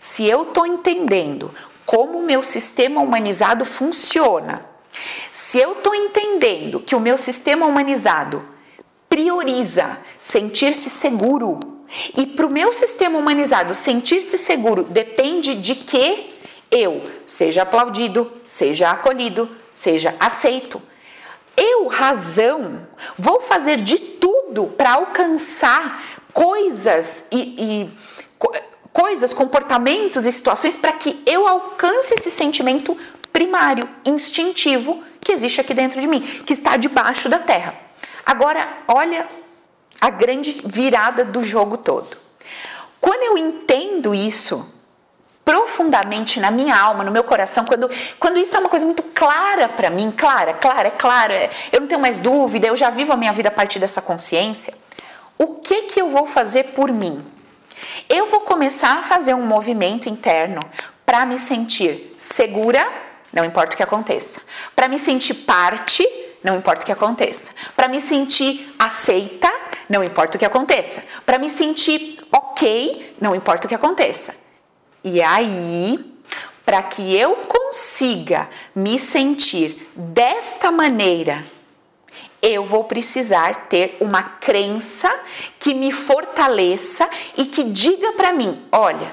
[0.00, 1.54] Se eu estou entendendo
[1.86, 4.73] como o meu sistema humanizado funciona,
[5.30, 8.42] se eu estou entendendo que o meu sistema humanizado
[9.08, 11.60] prioriza sentir-se seguro
[12.16, 16.34] e para o meu sistema humanizado sentir-se seguro depende de que
[16.70, 20.82] eu seja aplaudido, seja acolhido, seja aceito.
[21.56, 26.02] Eu, razão, vou fazer de tudo para alcançar
[26.32, 27.90] coisas e, e
[28.92, 32.96] coisas, comportamentos e situações para que eu alcance esse sentimento
[33.34, 37.74] primário, instintivo que existe aqui dentro de mim, que está debaixo da terra.
[38.24, 39.26] Agora, olha
[40.00, 42.16] a grande virada do jogo todo.
[43.00, 44.72] Quando eu entendo isso
[45.44, 49.68] profundamente na minha alma, no meu coração, quando, quando isso é uma coisa muito clara
[49.68, 53.32] para mim, clara, clara, clara, eu não tenho mais dúvida, eu já vivo a minha
[53.32, 54.72] vida a partir dessa consciência,
[55.36, 57.26] o que que eu vou fazer por mim?
[58.08, 60.60] Eu vou começar a fazer um movimento interno
[61.04, 64.40] para me sentir segura não importa o que aconteça.
[64.76, 66.06] Para me sentir parte,
[66.42, 67.50] não importa o que aconteça.
[67.74, 69.52] Para me sentir aceita,
[69.88, 71.02] não importa o que aconteça.
[71.26, 74.36] Para me sentir ok, não importa o que aconteça.
[75.02, 75.98] E aí,
[76.64, 81.44] para que eu consiga me sentir desta maneira,
[82.40, 85.10] eu vou precisar ter uma crença
[85.58, 89.12] que me fortaleça e que diga para mim: olha,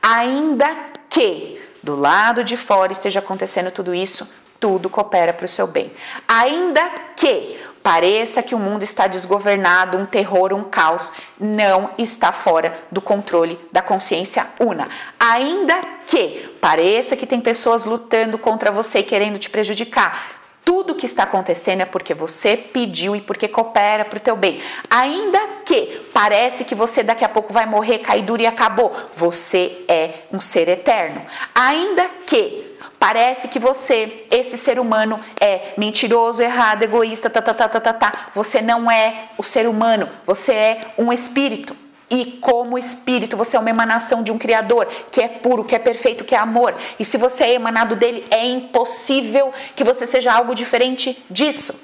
[0.00, 0.74] ainda
[1.10, 4.28] que do lado de fora esteja acontecendo tudo isso,
[4.60, 5.92] tudo coopera para o seu bem.
[6.26, 6.82] Ainda
[7.16, 13.00] que pareça que o mundo está desgovernado, um terror, um caos, não está fora do
[13.00, 14.88] controle da consciência una.
[15.18, 20.37] Ainda que pareça que tem pessoas lutando contra você querendo te prejudicar,
[20.68, 24.60] tudo que está acontecendo é porque você pediu e porque coopera para o teu bem.
[24.90, 29.82] Ainda que parece que você daqui a pouco vai morrer, cair duro e acabou, você
[29.88, 31.24] é um ser eterno.
[31.54, 37.66] Ainda que parece que você, esse ser humano, é mentiroso, errado, egoísta, tá, tá, tá,
[37.66, 38.12] tá, tá, tá.
[38.34, 41.74] Você não é o ser humano, você é um espírito.
[42.10, 45.78] E como espírito, você é uma emanação de um Criador que é puro, que é
[45.78, 46.74] perfeito, que é amor.
[46.98, 51.78] E se você é emanado dele, é impossível que você seja algo diferente disso.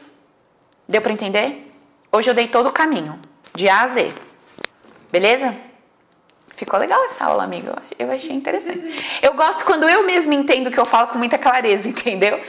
[0.88, 1.70] Deu para entender?
[2.10, 3.18] Hoje eu dei todo o caminho,
[3.54, 4.12] de A a Z.
[5.12, 5.54] Beleza?
[6.56, 7.68] Ficou legal essa aula, amigo.
[7.98, 9.20] Eu achei interessante.
[9.20, 12.40] Eu gosto quando eu mesmo entendo que eu falo com muita clareza, entendeu?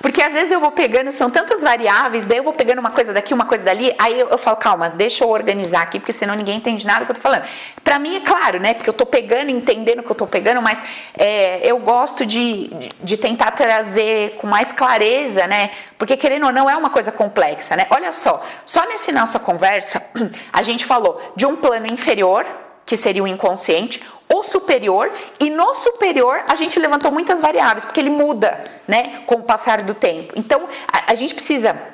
[0.00, 3.12] Porque às vezes eu vou pegando, são tantas variáveis, daí eu vou pegando uma coisa
[3.12, 6.34] daqui, uma coisa dali, aí eu, eu falo, calma, deixa eu organizar aqui, porque senão
[6.34, 7.44] ninguém entende nada do que eu tô falando.
[7.82, 8.74] Pra mim é claro, né?
[8.74, 10.82] Porque eu tô pegando, entendendo o que eu tô pegando, mas
[11.16, 12.68] é, eu gosto de,
[13.02, 15.70] de tentar trazer com mais clareza, né?
[15.96, 17.86] Porque querendo ou não, é uma coisa complexa, né?
[17.88, 20.02] Olha só, só nessa nossa conversa,
[20.52, 25.74] a gente falou de um plano inferior que seria o inconsciente, o superior, e no
[25.74, 30.34] superior a gente levantou muitas variáveis, porque ele muda, né, com o passar do tempo.
[30.36, 31.93] Então, a, a gente precisa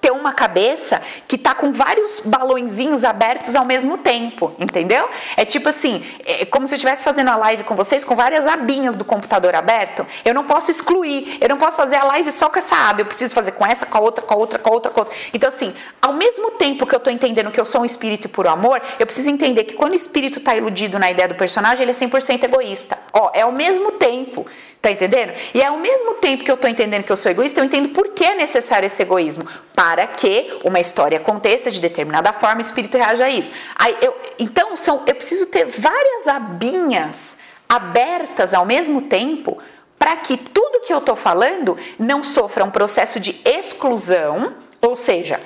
[0.00, 5.08] ter uma cabeça que tá com vários balõezinhos abertos ao mesmo tempo, entendeu?
[5.36, 8.46] É tipo assim, é como se eu estivesse fazendo a live com vocês com várias
[8.46, 10.06] abinhas do computador aberto.
[10.24, 13.06] Eu não posso excluir, eu não posso fazer a live só com essa aba, eu
[13.06, 15.02] preciso fazer com essa, com a outra, com a outra, com a outra, com a
[15.04, 15.18] outra.
[15.32, 18.48] Então assim, ao mesmo tempo que eu tô entendendo que eu sou um espírito puro
[18.48, 21.90] amor, eu preciso entender que quando o espírito tá iludido na ideia do personagem, ele
[21.90, 22.98] é 100% egoísta.
[23.12, 24.46] Ó, é ao mesmo tempo.
[24.80, 25.32] Tá entendendo?
[25.52, 28.08] E ao mesmo tempo que eu tô entendendo que eu sou egoísta, eu entendo por
[28.08, 29.46] que é necessário esse egoísmo.
[29.74, 33.50] Para que uma história aconteça de determinada forma, o espírito reaja a isso.
[33.74, 39.58] Aí eu, então, são, eu preciso ter várias abinhas abertas ao mesmo tempo
[39.98, 45.40] para que tudo que eu tô falando não sofra um processo de exclusão, ou seja,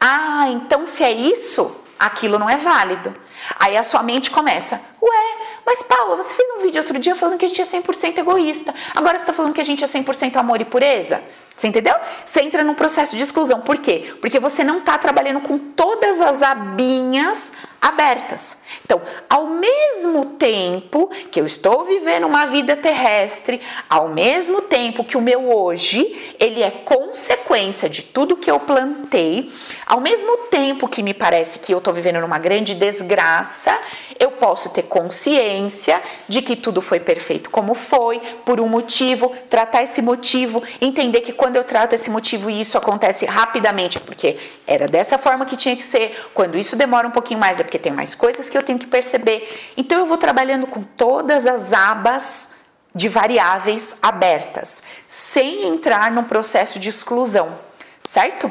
[0.00, 3.12] ah, então se é isso, aquilo não é válido.
[3.58, 7.36] Aí a sua mente começa, ué, mas Paula, você fez um vídeo outro dia falando
[7.36, 8.72] que a gente é 100% egoísta.
[8.94, 11.20] Agora você está falando que a gente é 100% amor e pureza?
[11.56, 11.94] Você entendeu?
[12.24, 13.60] Você entra num processo de exclusão.
[13.60, 14.14] Por quê?
[14.20, 18.58] Porque você não está trabalhando com todas as abinhas abertas.
[18.84, 25.16] Então, ao mesmo tempo que eu estou vivendo uma vida terrestre, ao mesmo tempo que
[25.16, 29.50] o meu hoje, ele é consequência de tudo que eu plantei,
[29.86, 33.78] ao mesmo tempo que me parece que eu estou vivendo numa grande desgraça,
[34.18, 39.82] eu posso ter consciência de que tudo foi perfeito como foi, por um motivo, tratar
[39.82, 44.86] esse motivo, entender que quando eu trato esse motivo e isso acontece rapidamente, porque era
[44.86, 48.14] dessa forma que tinha que ser, quando isso demora um pouquinho mais porque tem mais
[48.14, 49.72] coisas que eu tenho que perceber.
[49.76, 52.50] Então eu vou trabalhando com todas as abas
[52.94, 57.58] de variáveis abertas, sem entrar num processo de exclusão,
[58.02, 58.50] certo?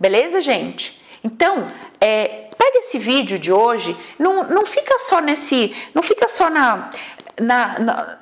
[0.00, 1.04] Beleza, gente?
[1.22, 1.66] Então,
[2.00, 6.90] é, pega esse vídeo de hoje, não, não fica só nesse, não fica só na,
[7.38, 8.18] na, na,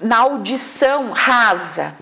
[0.00, 1.96] na audição rasa.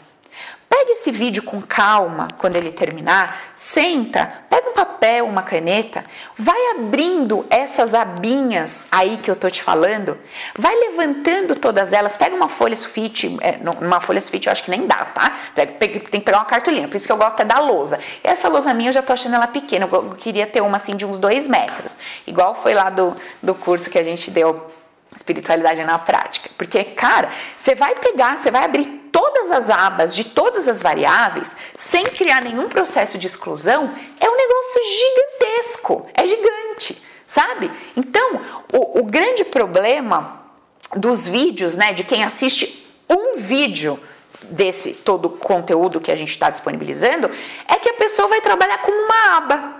[0.77, 6.05] Pega esse vídeo com calma quando ele terminar, senta, pega um papel, uma caneta,
[6.37, 10.19] vai abrindo essas abinhas aí que eu tô te falando,
[10.59, 14.71] vai levantando todas elas, pega uma folha sulfite, é, uma folha sulfite eu acho que
[14.73, 15.33] nem dá, tá?
[15.55, 18.01] Tem que pegar uma cartolina, por isso que eu gosto é da lousa.
[18.25, 21.07] Essa lousa minha eu já tô achando ela pequena, eu queria ter uma assim de
[21.07, 21.97] uns dois metros,
[22.27, 24.74] igual foi lá do, do curso que a gente deu
[25.15, 26.51] espiritualidade na prática.
[26.57, 31.55] Porque, cara, você vai pegar, você vai abrir todas as abas de todas as variáveis,
[31.77, 37.71] sem criar nenhum processo de exclusão, é um negócio gigantesco, é gigante, sabe?
[37.97, 38.41] Então,
[38.73, 40.43] o, o grande problema
[40.97, 43.99] dos vídeos, né, de quem assiste um vídeo
[44.51, 47.31] desse todo o conteúdo que a gente está disponibilizando,
[47.69, 49.77] é que a pessoa vai trabalhar com uma aba.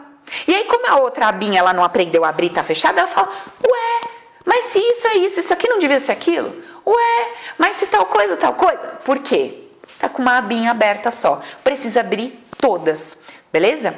[0.47, 3.31] E aí, como a outra abinha ela não aprendeu a abrir, tá fechada, ela fala,
[3.63, 4.14] ué,
[4.45, 6.55] mas se isso é isso, isso aqui não devia ser aquilo?
[6.87, 7.29] Ué,
[7.59, 8.87] mas se tal coisa, tal coisa.
[9.05, 9.63] Por quê?
[9.99, 11.41] Tá com uma abinha aberta só.
[11.63, 13.19] Precisa abrir todas,
[13.51, 13.95] beleza?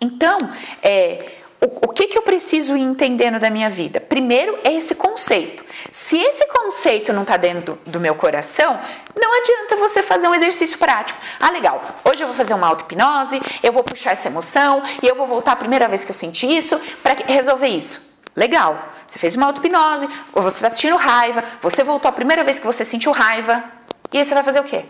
[0.00, 0.38] Então,
[0.82, 1.24] é,
[1.60, 4.00] o, o, que, que eu preciso ir entendendo da minha vida?
[4.00, 5.64] Primeiro é esse conceito.
[5.90, 8.80] Se esse conceito não está dentro do, do, meu coração,
[9.14, 11.18] não adianta você fazer um exercício prático.
[11.40, 15.14] Ah, legal, hoje eu vou fazer uma auto-hipnose, eu vou puxar essa emoção e eu
[15.14, 18.07] vou voltar a primeira vez que eu senti isso para resolver isso.
[18.38, 18.90] Legal.
[19.06, 22.66] Você fez uma auto-hipnose, ou você está sentindo raiva, você voltou a primeira vez que
[22.66, 23.64] você sentiu raiva,
[24.12, 24.84] e aí você vai fazer o quê?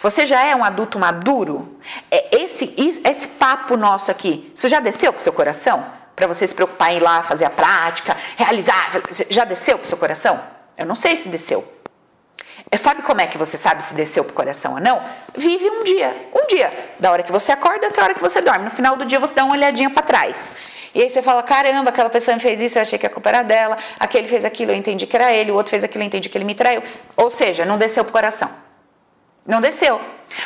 [0.00, 1.78] Você já é um adulto maduro?
[2.10, 2.74] É esse,
[3.04, 5.86] esse papo nosso aqui, isso já desceu para o seu coração?
[6.14, 8.90] Para você se preocupar em ir lá fazer a prática, realizar,
[9.30, 10.38] já desceu para o seu coração?
[10.76, 11.64] Eu não sei se desceu.
[12.70, 15.02] É, sabe como é que você sabe se desceu para o coração ou não?
[15.34, 18.40] Vive um dia, um dia, da hora que você acorda até a hora que você
[18.40, 18.64] dorme.
[18.64, 20.52] No final do dia você dá uma olhadinha para trás.
[20.94, 23.42] E aí você fala: caramba, aquela pessoa fez isso, eu achei que a culpa era
[23.42, 26.28] dela, aquele fez aquilo, eu entendi que era ele, o outro fez aquilo, eu entendi
[26.28, 26.82] que ele me traiu.
[27.16, 28.50] Ou seja, não desceu pro coração.
[29.46, 30.00] Não desceu.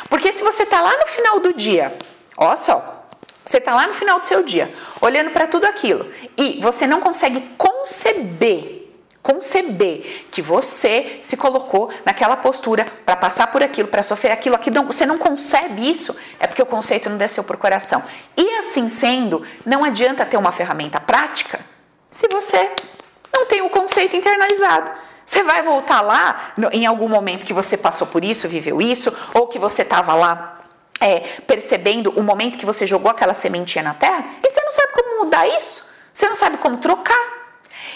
[0.09, 1.93] Porque se você tá lá no final do dia,
[2.37, 3.05] ó só,
[3.45, 4.71] você tá lá no final do seu dia,
[5.01, 8.78] olhando para tudo aquilo, e você não consegue conceber
[9.29, 14.71] conceber que você se colocou naquela postura para passar por aquilo, para sofrer aquilo, aqui
[14.71, 18.03] não, você não concebe isso, é porque o conceito não desceu por coração.
[18.35, 21.59] E assim sendo, não adianta ter uma ferramenta prática
[22.09, 22.71] se você
[23.31, 24.91] não tem o conceito internalizado.
[25.23, 29.45] Você vai voltar lá em algum momento que você passou por isso, viveu isso, ou
[29.45, 30.59] que você estava lá
[30.99, 34.93] é, percebendo o momento que você jogou aquela sementinha na terra, e você não sabe
[34.93, 37.38] como mudar isso, você não sabe como trocar.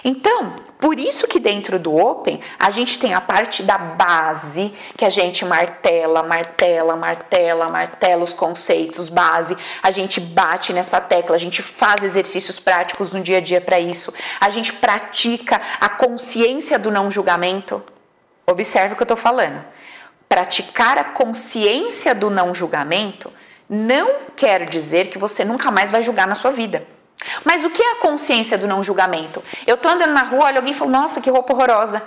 [0.04, 5.06] Então, por isso que dentro do Open a gente tem a parte da base, que
[5.06, 11.40] a gente martela, martela, martela, martela os conceitos base, a gente bate nessa tecla, a
[11.40, 16.78] gente faz exercícios práticos no dia a dia para isso, a gente pratica a consciência
[16.78, 17.82] do não julgamento.
[18.46, 19.64] Observe o que eu estou falando.
[20.28, 23.32] Praticar a consciência do não julgamento
[23.70, 26.86] não quer dizer que você nunca mais vai julgar na sua vida.
[27.44, 29.44] Mas o que é a consciência do não julgamento?
[29.66, 32.02] Eu tô andando na rua, olha alguém e fala, nossa, que roupa horrorosa.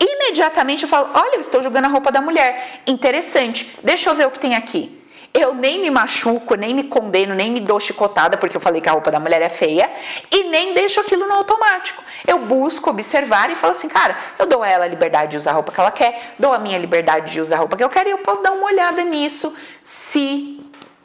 [0.00, 2.80] Imediatamente eu falo, olha, eu estou julgando a roupa da mulher.
[2.86, 4.96] Interessante, deixa eu ver o que tem aqui.
[5.38, 8.88] Eu nem me machuco, nem me condeno, nem me dou chicotada porque eu falei que
[8.88, 9.90] a roupa da mulher é feia
[10.30, 12.02] e nem deixo aquilo no automático.
[12.26, 15.50] Eu busco observar e falo assim, cara, eu dou a ela a liberdade de usar
[15.50, 17.88] a roupa que ela quer, dou a minha liberdade de usar a roupa que eu
[17.90, 20.58] quero e eu posso dar uma olhada nisso se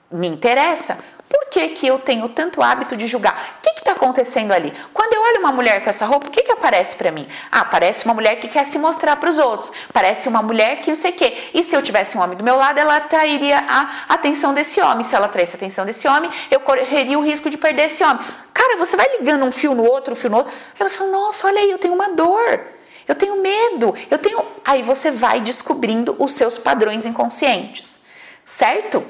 [0.09, 0.97] me interessa.
[1.31, 3.59] Por que, que eu tenho tanto hábito de julgar?
[3.59, 4.73] O que está acontecendo ali?
[4.93, 7.25] Quando eu olho uma mulher com essa roupa, o que, que aparece para mim?
[7.49, 9.71] Ah, parece uma mulher que quer se mostrar para os outros.
[9.93, 11.37] Parece uma mulher que não sei o quê.
[11.53, 15.05] E se eu tivesse um homem do meu lado, ela atrairia a atenção desse homem.
[15.05, 18.21] Se ela atraísse a atenção desse homem, eu correria o risco de perder esse homem.
[18.53, 20.51] Cara, você vai ligando um fio no outro, um fio no outro.
[20.77, 22.61] Aí você fala, nossa, olha aí, eu tenho uma dor.
[23.07, 23.95] Eu tenho medo.
[24.09, 24.45] Eu tenho.
[24.65, 28.01] Aí você vai descobrindo os seus padrões inconscientes.
[28.45, 29.01] Certo?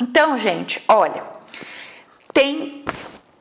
[0.00, 1.31] Então, gente, olha,
[2.32, 2.84] tem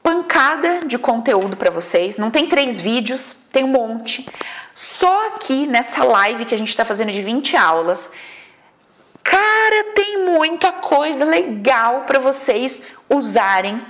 [0.04, 2.18] pancada de conteúdo para vocês.
[2.18, 4.28] Não tem três vídeos, tem um monte.
[4.74, 8.12] Só aqui nessa live que a gente está fazendo de 20 aulas,
[9.24, 13.82] cara, tem muita coisa legal para vocês usarem,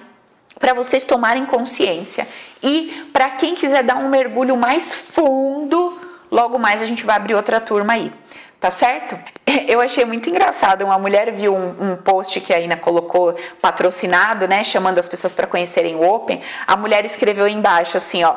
[0.60, 2.28] para vocês tomarem consciência.
[2.62, 6.00] E para quem quiser dar um mergulho mais fundo,
[6.30, 8.12] logo mais a gente vai abrir outra turma aí
[8.62, 9.20] tá certo?
[9.68, 10.84] Eu achei muito engraçado.
[10.84, 14.64] Uma mulher viu um, um, post que a Ina colocou patrocinado, né?
[14.64, 16.42] Chamando as pessoas para conhecerem o Open.
[16.68, 18.36] A mulher escreveu embaixo assim: ó.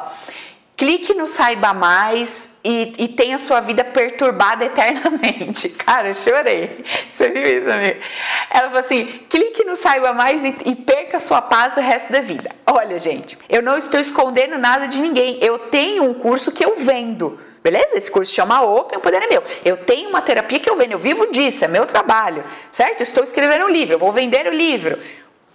[0.77, 5.69] Clique no Saiba Mais e, e tenha sua vida perturbada eternamente.
[5.79, 6.85] Cara, eu chorei.
[7.13, 8.01] Você viu isso, amiga?
[8.51, 12.21] Ela falou assim: clique no Saiba Mais e, e perca sua paz o resto da
[12.21, 12.51] vida.
[12.67, 15.39] Olha, gente, eu não estou escondendo nada de ninguém.
[15.41, 17.39] Eu tenho um curso que eu vendo.
[17.65, 17.97] Beleza?
[17.97, 19.43] Esse curso chama Open, o poder é meu.
[19.65, 23.03] Eu tenho uma terapia que eu vendo, eu vivo disso, é meu trabalho, certo?
[23.03, 24.99] Estou escrevendo um livro, eu vou vender o livro.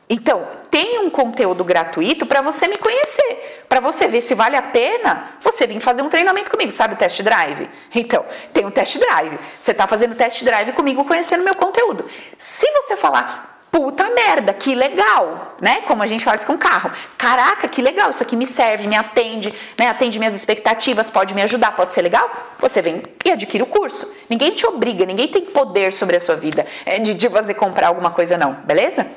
[0.09, 4.61] Então, tem um conteúdo gratuito para você me conhecer, para você ver se vale a
[4.63, 7.69] pena você vir fazer um treinamento comigo, sabe o test drive?
[7.93, 9.37] Então, tem um test drive.
[9.61, 12.09] Você está fazendo test drive comigo, conhecendo meu conteúdo.
[12.39, 15.81] Se você falar, puta merda, que legal, né?
[15.81, 16.91] Como a gente faz com carro.
[17.17, 19.87] Caraca, que legal, isso aqui me serve, me atende, né?
[19.87, 22.29] Atende minhas expectativas, pode me ajudar, pode ser legal?
[22.59, 24.11] Você vem e adquire o curso.
[24.29, 27.87] Ninguém te obriga, ninguém tem poder sobre a sua vida é, de, de você comprar
[27.87, 29.07] alguma coisa, não, beleza?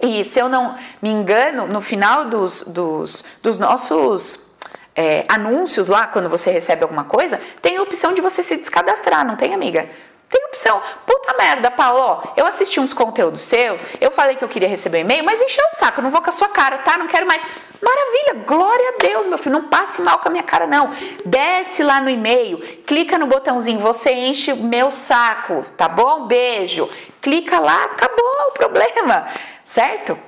[0.00, 4.52] E se eu não me engano, no final dos, dos, dos nossos
[4.96, 9.24] é, anúncios lá, quando você recebe alguma coisa, tem a opção de você se descadastrar,
[9.24, 9.88] não tem, amiga?
[10.32, 10.80] Tem opção.
[11.04, 15.22] Puta merda, Paulo, eu assisti uns conteúdos seus, eu falei que eu queria receber e-mail,
[15.22, 16.96] mas encheu o saco, não vou com a sua cara, tá?
[16.96, 17.42] Não quero mais.
[17.82, 20.90] Maravilha, glória a Deus, meu filho, não passe mal com a minha cara, não.
[21.26, 22.56] Desce lá no e-mail,
[22.86, 26.26] clica no botãozinho, você enche meu saco, tá bom?
[26.26, 26.88] Beijo.
[27.20, 29.28] Clica lá, acabou o problema,
[29.62, 30.18] certo?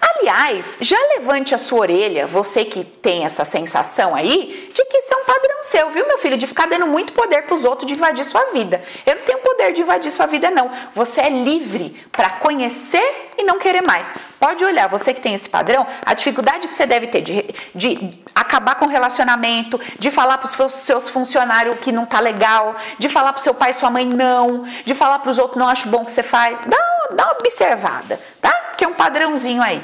[0.00, 5.12] Aliás, já levante a sua orelha, você que tem essa sensação aí, de que isso
[5.12, 6.36] é um padrão seu, viu, meu filho?
[6.36, 8.82] De ficar dando muito poder para os outros de invadir sua vida.
[9.06, 10.70] Eu não tenho poder de invadir sua vida, não.
[10.94, 14.12] Você é livre para conhecer e não querer mais.
[14.38, 17.44] Pode olhar, você que tem esse padrão, a dificuldade que você deve ter de,
[17.74, 22.76] de acabar com o relacionamento, de falar para os seus funcionários que não tá legal,
[22.98, 25.68] de falar para seu pai e sua mãe não, de falar para os outros não
[25.68, 26.60] acho bom que você faz.
[26.60, 26.78] Dá,
[27.12, 28.52] dá uma observada, tá?
[28.76, 29.82] Que é um padrãozinho aí.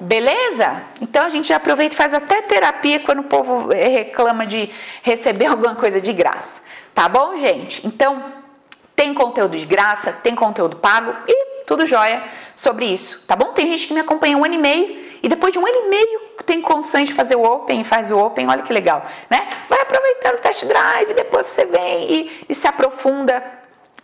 [0.00, 0.82] Beleza?
[1.00, 4.70] Então a gente aproveita e faz até terapia quando o povo reclama de
[5.02, 6.60] receber alguma coisa de graça.
[6.94, 7.86] Tá bom, gente?
[7.86, 8.32] Então,
[8.94, 12.22] tem conteúdo de graça, tem conteúdo pago e tudo jóia
[12.54, 13.46] sobre isso, tá bom?
[13.46, 15.88] Tem gente que me acompanha um ano e meio e depois de um ano e
[15.88, 19.48] meio tem condições de fazer o Open e faz o Open, olha que legal, né?
[19.68, 23.42] Vai aproveitando o test drive, depois você vem e, e se aprofunda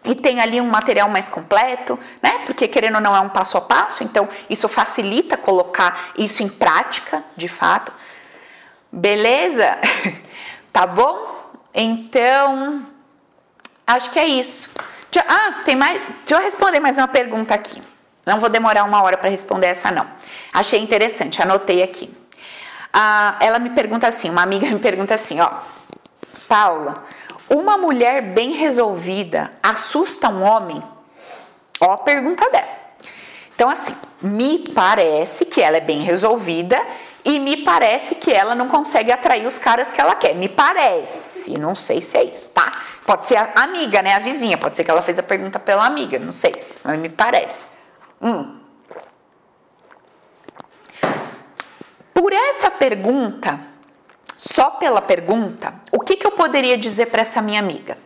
[0.05, 2.39] e tem ali um material mais completo, né?
[2.47, 6.49] Porque querendo ou não é um passo a passo, então isso facilita colocar isso em
[6.49, 7.93] prática, de fato.
[8.91, 9.79] Beleza?
[10.73, 11.45] tá bom?
[11.75, 12.85] Então,
[13.87, 14.71] acho que é isso.
[15.29, 16.01] Ah, tem mais.
[16.25, 17.81] Deixa eu responder mais uma pergunta aqui.
[18.25, 20.07] Não vou demorar uma hora para responder essa, não.
[20.53, 22.13] Achei interessante, anotei aqui.
[22.93, 25.51] Ah, ela me pergunta assim, uma amiga me pergunta assim, ó,
[26.49, 26.95] Paula,
[27.51, 30.83] uma mulher bem resolvida assusta um homem?
[31.81, 32.81] Ó a pergunta dela.
[33.55, 36.81] Então, assim, me parece que ela é bem resolvida
[37.25, 40.35] e me parece que ela não consegue atrair os caras que ela quer.
[40.35, 42.73] Me parece, não sei se é isso, tá?
[43.05, 44.15] Pode ser a amiga, né?
[44.15, 47.09] A vizinha, pode ser que ela fez a pergunta pela amiga, não sei, mas me
[47.09, 47.65] parece.
[48.23, 48.59] Hum.
[52.15, 53.59] Por essa pergunta,
[54.43, 57.99] só pela pergunta, o que, que eu poderia dizer para essa minha amiga?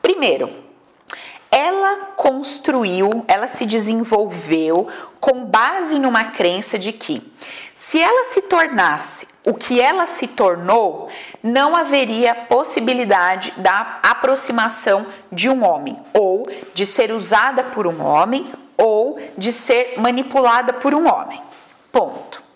[0.00, 0.48] Primeiro,
[1.50, 4.88] ela construiu, ela se desenvolveu
[5.20, 7.22] com base numa crença de que
[7.74, 11.10] se ela se tornasse o que ela se tornou,
[11.42, 18.50] não haveria possibilidade da aproximação de um homem, ou de ser usada por um homem,
[18.78, 21.38] ou de ser manipulada por um homem.
[21.92, 22.49] Ponto.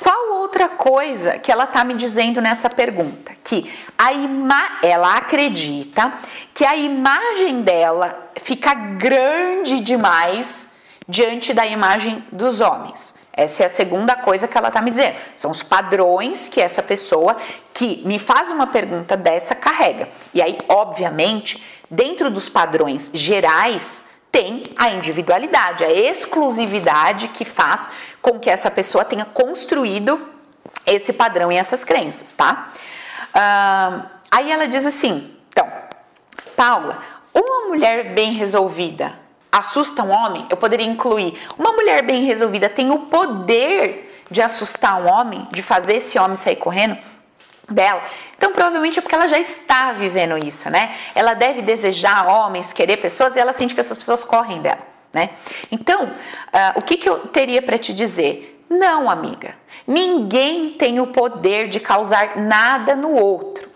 [0.00, 3.32] Qual outra coisa que ela está me dizendo nessa pergunta?
[3.42, 6.12] Que a ima ela acredita
[6.54, 10.68] que a imagem dela fica grande demais
[11.08, 13.18] diante da imagem dos homens.
[13.32, 15.16] Essa é a segunda coisa que ela está me dizendo.
[15.36, 17.36] São os padrões que essa pessoa
[17.72, 20.08] que me faz uma pergunta dessa carrega.
[20.34, 27.88] E aí, obviamente, dentro dos padrões gerais, tem a individualidade, a exclusividade que faz
[28.20, 30.20] com que essa pessoa tenha construído
[30.86, 32.70] esse padrão e essas crenças, tá?
[34.30, 35.70] Aí ela diz assim: então,
[36.56, 36.98] Paula,
[37.34, 39.12] uma mulher bem resolvida
[39.50, 40.46] assusta um homem?
[40.50, 45.62] Eu poderia incluir: uma mulher bem resolvida tem o poder de assustar um homem, de
[45.62, 46.98] fazer esse homem sair correndo
[47.68, 48.02] dela.
[48.36, 50.94] Então, provavelmente é porque ela já está vivendo isso, né?
[51.14, 54.78] Ela deve desejar homens, querer pessoas e ela sente que essas pessoas correm dela,
[55.18, 55.30] né?
[55.72, 58.64] Então, uh, o que, que eu teria para te dizer?
[58.70, 59.56] Não, amiga.
[59.86, 63.68] Ninguém tem o poder de causar nada no outro.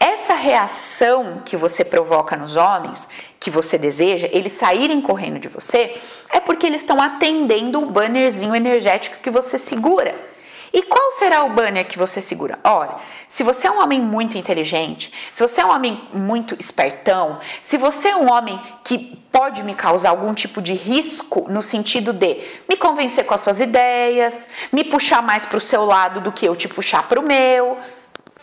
[0.00, 5.94] Essa reação que você provoca nos homens, que você deseja, eles saírem correndo de você,
[6.30, 10.29] é porque eles estão atendendo o bannerzinho energético que você segura.
[10.72, 12.58] E qual será o banner que você segura?
[12.62, 12.96] Olha,
[13.28, 17.76] se você é um homem muito inteligente, se você é um homem muito espertão, se
[17.76, 22.36] você é um homem que pode me causar algum tipo de risco no sentido de
[22.68, 26.46] me convencer com as suas ideias, me puxar mais para o seu lado do que
[26.46, 27.76] eu te puxar para o meu,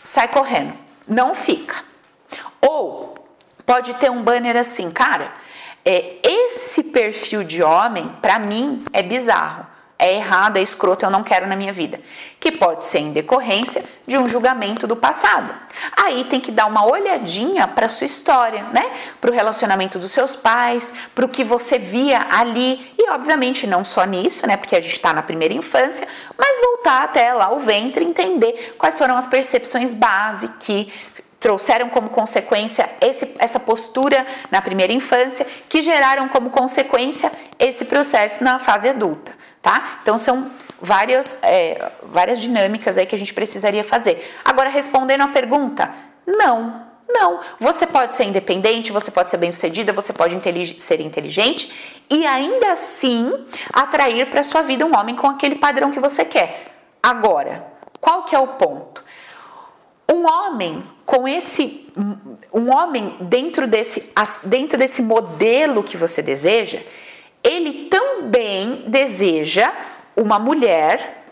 [0.02, 0.74] sai correndo,
[1.06, 1.82] não fica.
[2.60, 3.14] Ou
[3.64, 5.32] pode ter um banner assim, cara,
[5.82, 11.24] é, esse perfil de homem, para mim, é bizarro é errado, é escroto, eu não
[11.24, 12.00] quero na minha vida.
[12.38, 15.52] Que pode ser em decorrência de um julgamento do passado.
[15.96, 18.92] Aí tem que dar uma olhadinha para sua história, né?
[19.20, 22.92] Para o relacionamento dos seus pais, para o que você via ali.
[22.96, 24.56] E obviamente não só nisso, né?
[24.56, 26.06] Porque a gente está na primeira infância,
[26.38, 30.92] mas voltar até lá o ventre entender quais foram as percepções base que
[31.40, 38.42] trouxeram como consequência esse, essa postura na primeira infância, que geraram como consequência esse processo
[38.44, 39.98] na fase adulta tá?
[40.02, 40.50] Então são
[40.80, 44.34] várias, é, várias dinâmicas aí que a gente precisaria fazer.
[44.44, 45.92] Agora, respondendo a pergunta,
[46.26, 47.40] não, não.
[47.58, 52.72] Você pode ser independente, você pode ser bem-sucedida, você pode intelig ser inteligente e ainda
[52.72, 53.32] assim
[53.72, 56.66] atrair para sua vida um homem com aquele padrão que você quer.
[57.02, 57.66] Agora,
[58.00, 59.02] qual que é o ponto?
[60.10, 61.86] Um homem com esse
[62.52, 64.10] um homem dentro desse
[64.44, 66.80] dentro desse modelo que você deseja,
[67.42, 67.87] ele
[68.86, 69.72] deseja
[70.16, 71.24] uma mulher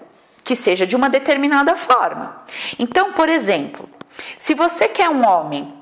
[0.44, 2.42] que seja de uma determinada forma.
[2.78, 3.88] Então, por exemplo,
[4.38, 5.74] se você quer um homem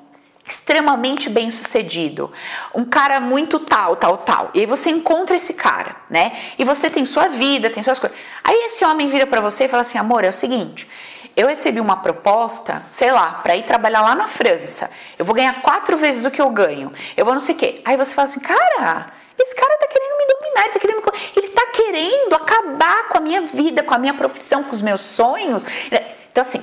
[0.46, 2.30] extremamente bem sucedido,
[2.74, 6.32] um cara muito tal, tal, tal, e aí você encontra esse cara, né?
[6.58, 8.16] E você tem sua vida, tem suas coisas.
[8.42, 10.88] Aí esse homem vira para você e fala assim: amor, é o seguinte.
[11.36, 14.88] Eu recebi uma proposta, sei lá, para ir trabalhar lá na França.
[15.18, 16.92] Eu vou ganhar quatro vezes o que eu ganho.
[17.16, 17.82] Eu vou não sei o quê.
[17.84, 19.06] Aí você fala assim, cara,
[19.38, 23.20] esse cara tá querendo me dominar, ele tá querendo, ele tá querendo acabar com a
[23.20, 25.64] minha vida, com a minha profissão, com os meus sonhos.
[26.30, 26.62] Então, assim,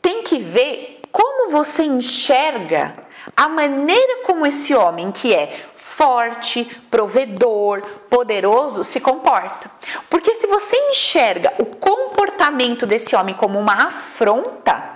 [0.00, 2.94] tem que ver como você enxerga
[3.36, 7.80] a maneira como esse homem que é forte, provedor,
[8.10, 9.70] poderoso se comporta.
[10.10, 14.90] Porque se você enxerga o comportamento desse homem como uma afronta,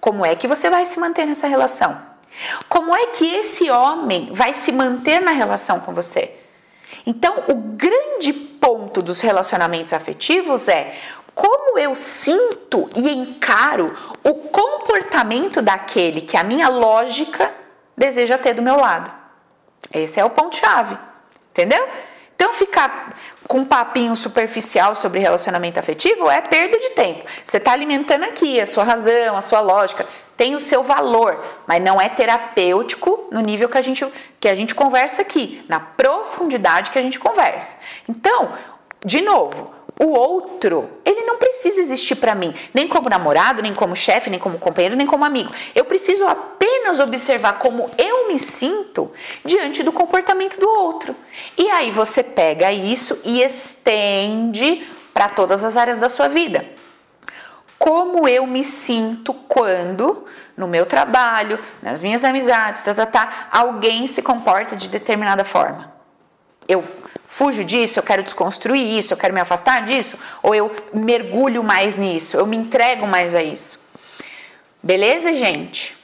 [0.00, 2.00] como é que você vai se manter nessa relação?
[2.68, 6.34] Como é que esse homem vai se manter na relação com você?
[7.06, 10.96] Então, o grande ponto dos relacionamentos afetivos é
[11.34, 17.52] como eu sinto e encaro o comportamento daquele que a minha lógica
[17.96, 19.12] deseja ter do meu lado.
[19.92, 20.98] Esse é o ponto-chave,
[21.50, 21.86] entendeu?
[22.34, 23.14] Então ficar
[23.46, 27.24] com um papinho superficial sobre relacionamento afetivo, é perda de tempo.
[27.44, 30.06] Você está alimentando aqui a sua razão, a sua lógica,
[30.36, 34.06] tem o seu valor, mas não é terapêutico no nível que a gente,
[34.38, 37.76] que a gente conversa aqui, na profundidade que a gente conversa.
[38.08, 38.52] Então,
[39.04, 43.96] de novo, o outro, ele não precisa existir para mim, nem como namorado, nem como
[43.96, 45.50] chefe, nem como companheiro, nem como amigo.
[45.74, 49.10] Eu preciso apenas observar como eu me sinto
[49.42, 51.16] diante do comportamento do outro.
[51.56, 56.66] E aí você pega isso e estende para todas as áreas da sua vida.
[57.86, 60.26] Como eu me sinto quando
[60.56, 65.94] no meu trabalho, nas minhas amizades, tá, tá, tá, alguém se comporta de determinada forma.
[66.66, 66.82] Eu
[67.28, 71.94] fujo disso, eu quero desconstruir isso, eu quero me afastar disso, ou eu mergulho mais
[71.94, 73.88] nisso, eu me entrego mais a isso.
[74.82, 75.96] Beleza, gente?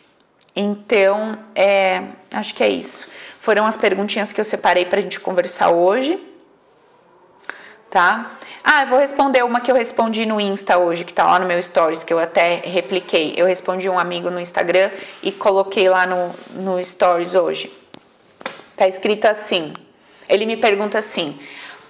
[0.54, 3.08] Então, é, acho que é isso.
[3.40, 6.28] Foram as perguntinhas que eu separei para a gente conversar hoje.
[7.90, 8.38] Tá?
[8.64, 11.46] Ah, eu vou responder uma que eu respondi no Insta hoje, que tá lá no
[11.46, 13.34] meu Stories, que eu até repliquei.
[13.36, 14.88] Eu respondi um amigo no Instagram
[15.20, 17.72] e coloquei lá no, no Stories hoje.
[18.76, 19.72] Tá escrito assim:
[20.28, 21.40] ele me pergunta assim,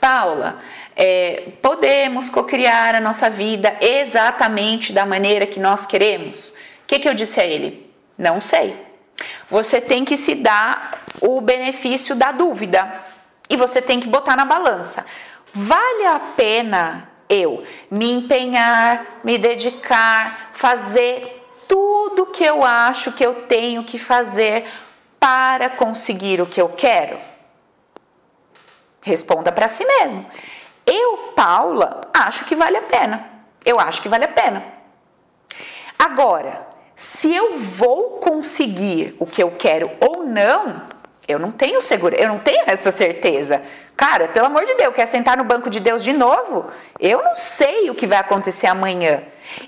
[0.01, 0.59] Paula,
[0.97, 6.51] é, podemos cocriar a nossa vida exatamente da maneira que nós queremos?
[6.51, 6.55] O
[6.87, 7.93] que, que eu disse a ele?
[8.16, 8.75] Não sei.
[9.51, 12.91] Você tem que se dar o benefício da dúvida
[13.49, 15.05] e você tem que botar na balança.
[15.55, 23.47] Vale a pena eu me empenhar, me dedicar, fazer tudo que eu acho que eu
[23.47, 24.67] tenho que fazer
[25.19, 27.19] para conseguir o que eu quero?
[29.01, 30.25] Responda para si mesmo.
[30.87, 33.31] Eu, Paula, acho que vale a pena.
[33.65, 34.65] Eu acho que vale a pena.
[35.99, 40.83] Agora, se eu vou conseguir o que eu quero ou não,
[41.27, 43.63] eu não tenho segura, eu não tenho essa certeza.
[44.03, 46.67] Cara, pelo amor de Deus, quer sentar no banco de Deus de novo?
[46.99, 49.23] Eu não sei o que vai acontecer amanhã.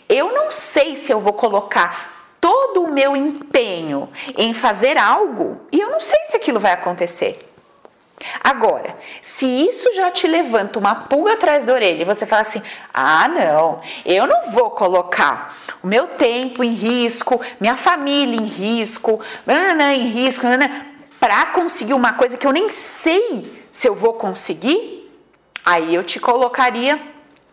[0.08, 5.78] Eu não sei se eu vou colocar todo o meu empenho em fazer algo e
[5.80, 7.38] eu não sei se aquilo vai acontecer.
[8.42, 12.60] Agora, se isso já te levanta uma pulga atrás da orelha e você fala assim:
[12.92, 19.20] ah, não, eu não vou colocar o meu tempo em risco, minha família em risco,
[19.46, 20.44] em risco,
[21.20, 25.12] para conseguir uma coisa que eu nem sei se eu vou conseguir,
[25.64, 26.96] aí eu te colocaria,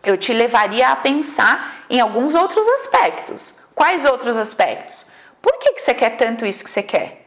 [0.04, 3.56] eu te levaria a pensar em alguns outros aspectos.
[3.74, 5.08] Quais outros aspectos?
[5.42, 7.26] Por que, que você quer tanto isso que você quer?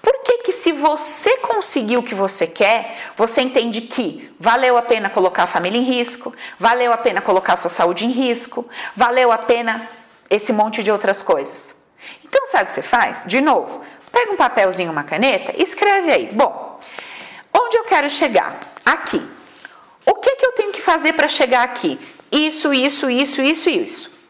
[0.00, 4.82] Por que, que se você conseguir o que você quer, você entende que valeu a
[4.82, 8.66] pena colocar a família em risco, valeu a pena colocar a sua saúde em risco,
[8.96, 9.86] valeu a pena
[10.30, 11.84] esse monte de outras coisas?
[12.24, 13.22] Então, sabe o que você faz?
[13.26, 16.30] De novo, pega um papelzinho, uma caneta e escreve aí.
[16.32, 16.69] Bom,
[17.56, 18.58] onde eu quero chegar?
[18.84, 19.22] Aqui.
[20.06, 21.98] O que, que eu tenho que fazer para chegar aqui?
[22.30, 24.20] Isso, isso, isso, isso, isso.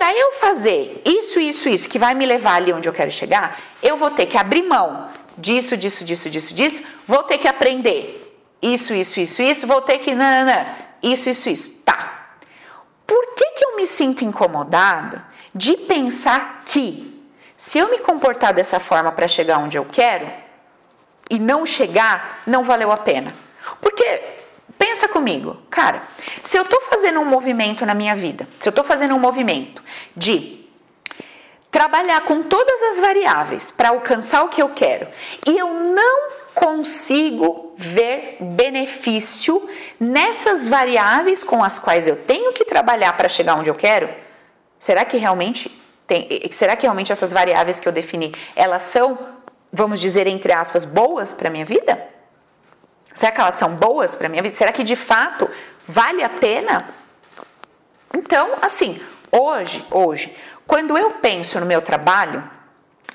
[0.00, 3.60] Para eu fazer isso, isso, isso, que vai me levar ali onde eu quero chegar,
[3.82, 8.34] eu vou ter que abrir mão disso, disso, disso, disso, disso, vou ter que aprender
[8.62, 10.14] isso, isso, isso, isso, vou ter que.
[10.14, 10.66] Não, não, não,
[11.02, 11.82] isso, isso, isso.
[11.84, 12.30] Tá.
[13.06, 15.22] Por que, que eu me sinto incomodado
[15.54, 17.22] de pensar que,
[17.54, 20.26] se eu me comportar dessa forma para chegar onde eu quero
[21.30, 23.34] e não chegar, não valeu a pena?
[23.80, 24.20] Porque
[24.80, 26.02] Pensa comigo, cara,
[26.42, 29.82] se eu estou fazendo um movimento na minha vida, se eu estou fazendo um movimento
[30.16, 30.66] de
[31.70, 35.06] trabalhar com todas as variáveis para alcançar o que eu quero
[35.46, 39.68] e eu não consigo ver benefício
[40.00, 44.08] nessas variáveis com as quais eu tenho que trabalhar para chegar onde eu quero,
[44.78, 45.70] será que realmente
[46.06, 49.16] tem, será que realmente essas variáveis que eu defini, elas são,
[49.72, 52.08] vamos dizer entre aspas, boas para minha vida?
[53.14, 54.56] Será que elas são boas para minha vida?
[54.56, 55.48] Será que de fato
[55.86, 56.86] vale a pena?
[58.14, 59.00] Então, assim,
[59.30, 62.48] hoje, hoje, quando eu penso no meu trabalho,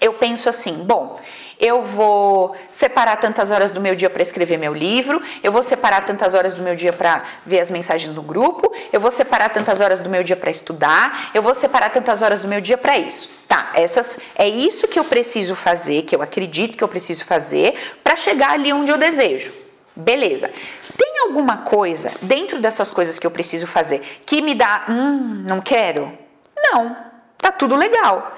[0.01, 1.19] eu penso assim, bom,
[1.59, 6.03] eu vou separar tantas horas do meu dia para escrever meu livro, eu vou separar
[6.05, 9.79] tantas horas do meu dia para ver as mensagens no grupo, eu vou separar tantas
[9.79, 12.97] horas do meu dia para estudar, eu vou separar tantas horas do meu dia para
[12.97, 13.29] isso.
[13.47, 17.73] Tá, essas é isso que eu preciso fazer, que eu acredito que eu preciso fazer
[18.03, 19.53] para chegar ali onde eu desejo.
[19.95, 20.51] Beleza.
[20.97, 25.61] Tem alguma coisa dentro dessas coisas que eu preciso fazer que me dá, hum, não
[25.61, 26.17] quero?
[26.57, 26.95] Não,
[27.37, 28.35] tá tudo legal.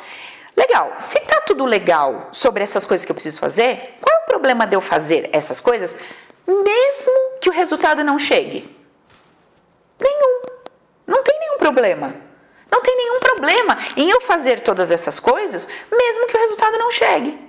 [0.57, 0.95] Legal.
[0.99, 4.65] Se tá tudo legal sobre essas coisas que eu preciso fazer, qual é o problema
[4.65, 5.95] de eu fazer essas coisas,
[6.47, 8.75] mesmo que o resultado não chegue?
[10.01, 10.41] Nenhum.
[11.05, 12.15] Não tem nenhum problema.
[12.71, 16.89] Não tem nenhum problema em eu fazer todas essas coisas, mesmo que o resultado não
[16.89, 17.39] chegue.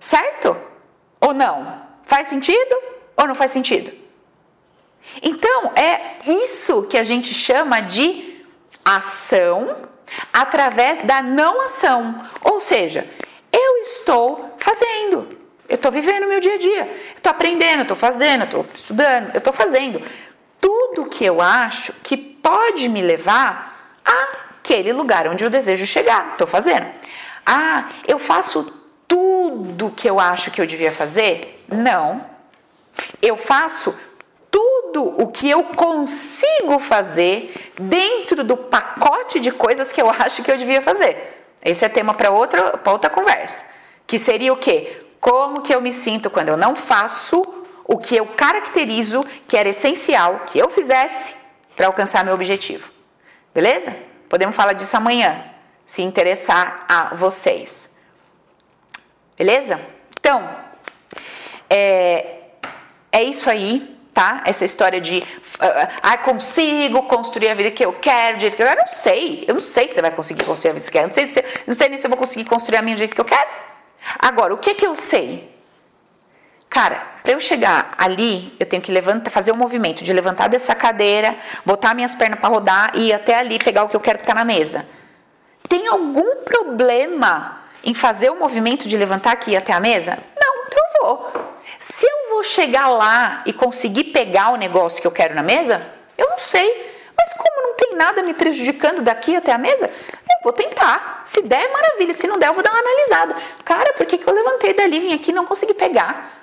[0.00, 0.56] Certo?
[1.20, 1.86] Ou não?
[2.02, 2.76] Faz sentido?
[3.16, 3.92] Ou não faz sentido?
[5.22, 8.44] Então, é isso que a gente chama de
[8.84, 9.91] ação
[10.32, 12.28] através da não ação.
[12.42, 13.06] Ou seja,
[13.52, 15.38] eu estou fazendo,
[15.68, 19.30] eu estou vivendo o meu dia a dia, eu estou aprendendo, estou fazendo, estou estudando,
[19.34, 20.02] eu estou fazendo
[20.62, 26.32] tudo que eu acho que pode me levar àquele lugar onde eu desejo chegar.
[26.32, 26.86] Estou fazendo.
[27.44, 28.72] Ah, eu faço
[29.08, 31.64] tudo que eu acho que eu devia fazer?
[31.68, 32.24] Não.
[33.20, 33.94] Eu faço
[34.92, 40.50] tudo o que eu consigo fazer dentro do pacote de coisas que eu acho que
[40.50, 41.46] eu devia fazer.
[41.64, 43.66] Esse é tema para outra, outra conversa.
[44.06, 45.04] Que seria o quê?
[45.20, 47.42] Como que eu me sinto quando eu não faço
[47.84, 51.34] o que eu caracterizo que era essencial que eu fizesse
[51.76, 52.90] para alcançar meu objetivo.
[53.54, 53.96] Beleza?
[54.28, 55.44] Podemos falar disso amanhã,
[55.84, 57.96] se interessar a vocês.
[59.36, 59.80] Beleza?
[60.18, 60.48] Então,
[61.68, 62.42] é,
[63.10, 64.42] é isso aí, tá?
[64.44, 68.62] Essa história de uh, ah, consigo construir a vida que eu quero, do jeito que
[68.62, 68.78] eu quero.
[68.78, 69.44] Eu não sei.
[69.48, 71.02] Eu não sei se você vai conseguir construir a vida que você quer.
[71.02, 73.20] Eu não sei, se, nem se eu vou conseguir construir a minha do jeito que
[73.20, 73.48] eu quero.
[74.20, 75.50] Agora, o que que eu sei?
[76.70, 80.48] Cara, para eu chegar ali, eu tenho que levantar, fazer o um movimento de levantar
[80.48, 84.00] dessa cadeira, botar minhas pernas para rodar e ir até ali pegar o que eu
[84.00, 84.86] quero que está na mesa.
[85.68, 90.16] Tem algum problema em fazer o movimento de levantar aqui até a mesa?
[90.40, 91.51] Não, então eu vou.
[91.82, 95.84] Se eu vou chegar lá e conseguir pegar o negócio que eu quero na mesa,
[96.16, 96.90] eu não sei.
[97.16, 101.22] Mas como não tem nada me prejudicando daqui até a mesa, eu vou tentar.
[101.24, 102.14] Se der, maravilha.
[102.14, 103.36] Se não der, eu vou dar uma analisada.
[103.64, 106.42] Cara, por que, que eu levantei dali, vim aqui e não consegui pegar?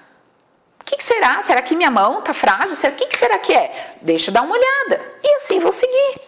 [0.90, 1.42] que, que será?
[1.44, 2.76] Será que minha mão está frágil?
[2.76, 3.96] Será que, que será que é?
[4.02, 5.14] Deixa eu dar uma olhada.
[5.24, 6.22] E assim vou seguir.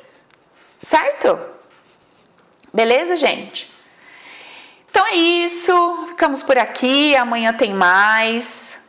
[0.82, 1.40] Certo?
[2.72, 3.72] Beleza, gente?
[4.90, 6.06] Então é isso.
[6.10, 7.16] Ficamos por aqui.
[7.16, 8.80] Amanhã tem mais.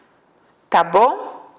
[0.73, 1.53] Tá bom?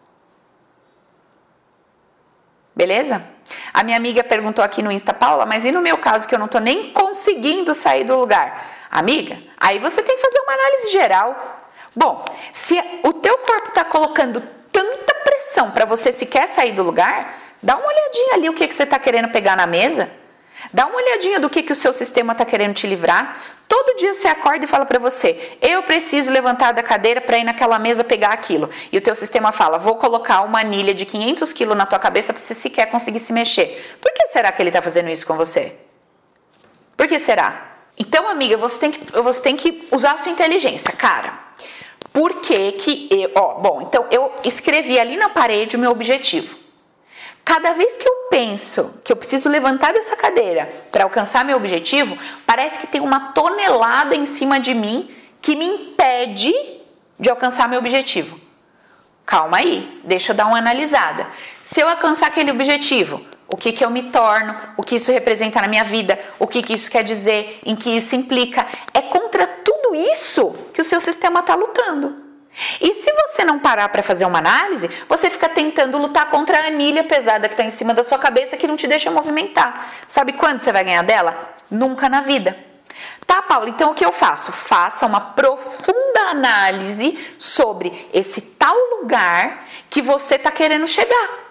[2.76, 3.24] Beleza?
[3.72, 6.40] A minha amiga perguntou aqui no Insta, Paula, mas e no meu caso que eu
[6.40, 8.66] não tô nem conseguindo sair do lugar?
[8.90, 11.62] Amiga, aí você tem que fazer uma análise geral.
[11.96, 14.42] Bom, se o teu corpo está colocando
[14.72, 18.74] tanta pressão para você sequer sair do lugar, dá uma olhadinha ali o que, que
[18.74, 20.10] você está querendo pegar na mesa.
[20.72, 23.42] Dá uma olhadinha do que, que o seu sistema está querendo te livrar.
[23.68, 27.44] Todo dia você acorda e fala para você: eu preciso levantar da cadeira para ir
[27.44, 28.70] naquela mesa pegar aquilo.
[28.92, 32.32] E o teu sistema fala: vou colocar uma anilha de 500 quilos na tua cabeça
[32.34, 33.98] para você sequer conseguir se mexer.
[34.00, 35.76] Por que será que ele está fazendo isso com você?
[36.96, 37.72] Por que será?
[37.98, 41.40] Então, amiga, você tem que, você tem que usar a sua inteligência, cara.
[42.12, 46.63] Por que que eu, ó, bom, então eu escrevi ali na parede o meu objetivo.
[47.46, 52.18] Cada vez que eu penso que eu preciso levantar dessa cadeira para alcançar meu objetivo,
[52.46, 56.54] parece que tem uma tonelada em cima de mim que me impede
[57.20, 58.40] de alcançar meu objetivo.
[59.26, 61.28] Calma aí, deixa eu dar uma analisada.
[61.64, 65.62] Se eu alcançar aquele objetivo, o que, que eu me torno, o que isso representa
[65.62, 68.66] na minha vida, o que, que isso quer dizer, em que isso implica.
[68.94, 72.23] É contra tudo isso que o seu sistema está lutando.
[72.80, 76.68] E se você não parar para fazer uma análise, você fica tentando lutar contra a
[76.68, 79.92] anilha pesada que está em cima da sua cabeça que não te deixa movimentar.
[80.08, 81.56] Sabe quando você vai ganhar dela?
[81.70, 82.56] Nunca na vida.
[83.26, 83.70] Tá, Paula?
[83.70, 84.52] Então o que eu faço?
[84.52, 91.44] Faça uma profunda análise sobre esse tal lugar que você está querendo chegar.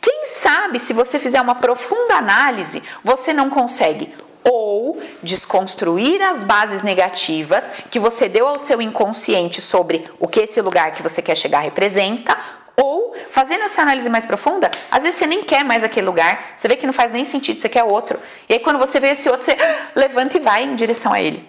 [0.00, 6.82] Quem sabe se você fizer uma profunda análise, você não consegue ou desconstruir as bases
[6.82, 11.36] negativas que você deu ao seu inconsciente sobre o que esse lugar que você quer
[11.36, 12.38] chegar representa,
[12.76, 16.66] ou fazendo essa análise mais profunda, às vezes você nem quer mais aquele lugar, você
[16.66, 18.18] vê que não faz nem sentido, você quer outro.
[18.48, 19.56] E aí quando você vê esse outro, você
[19.94, 21.46] levanta e vai em direção a ele.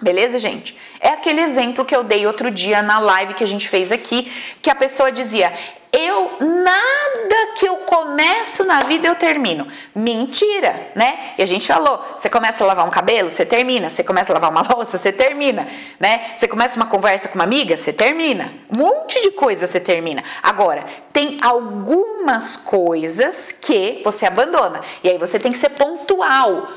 [0.00, 0.76] Beleza, gente?
[1.00, 4.30] É aquele exemplo que eu dei outro dia na live que a gente fez aqui,
[4.60, 5.52] que a pessoa dizia:
[5.92, 9.68] eu nada que eu começo na vida eu termino.
[9.94, 11.34] Mentira, né?
[11.36, 13.90] E a gente falou, você começa a lavar um cabelo, você termina.
[13.90, 15.68] Você começa a lavar uma louça, você termina,
[16.00, 16.32] né?
[16.34, 18.50] Você começa uma conversa com uma amiga, você termina.
[18.70, 20.24] Um monte de coisa você termina.
[20.42, 24.80] Agora, tem algumas coisas que você abandona.
[25.04, 26.68] E aí você tem que ser pontual.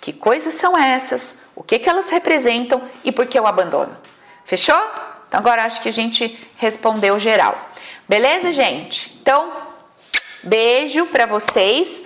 [0.00, 1.44] Que coisas são essas?
[1.54, 3.96] O que que elas representam e por que eu abandono?
[4.44, 4.76] Fechou?
[5.28, 7.56] Então agora acho que a gente respondeu geral.
[8.08, 9.16] Beleza, gente?
[9.20, 9.50] Então,
[10.42, 12.04] beijo para vocês.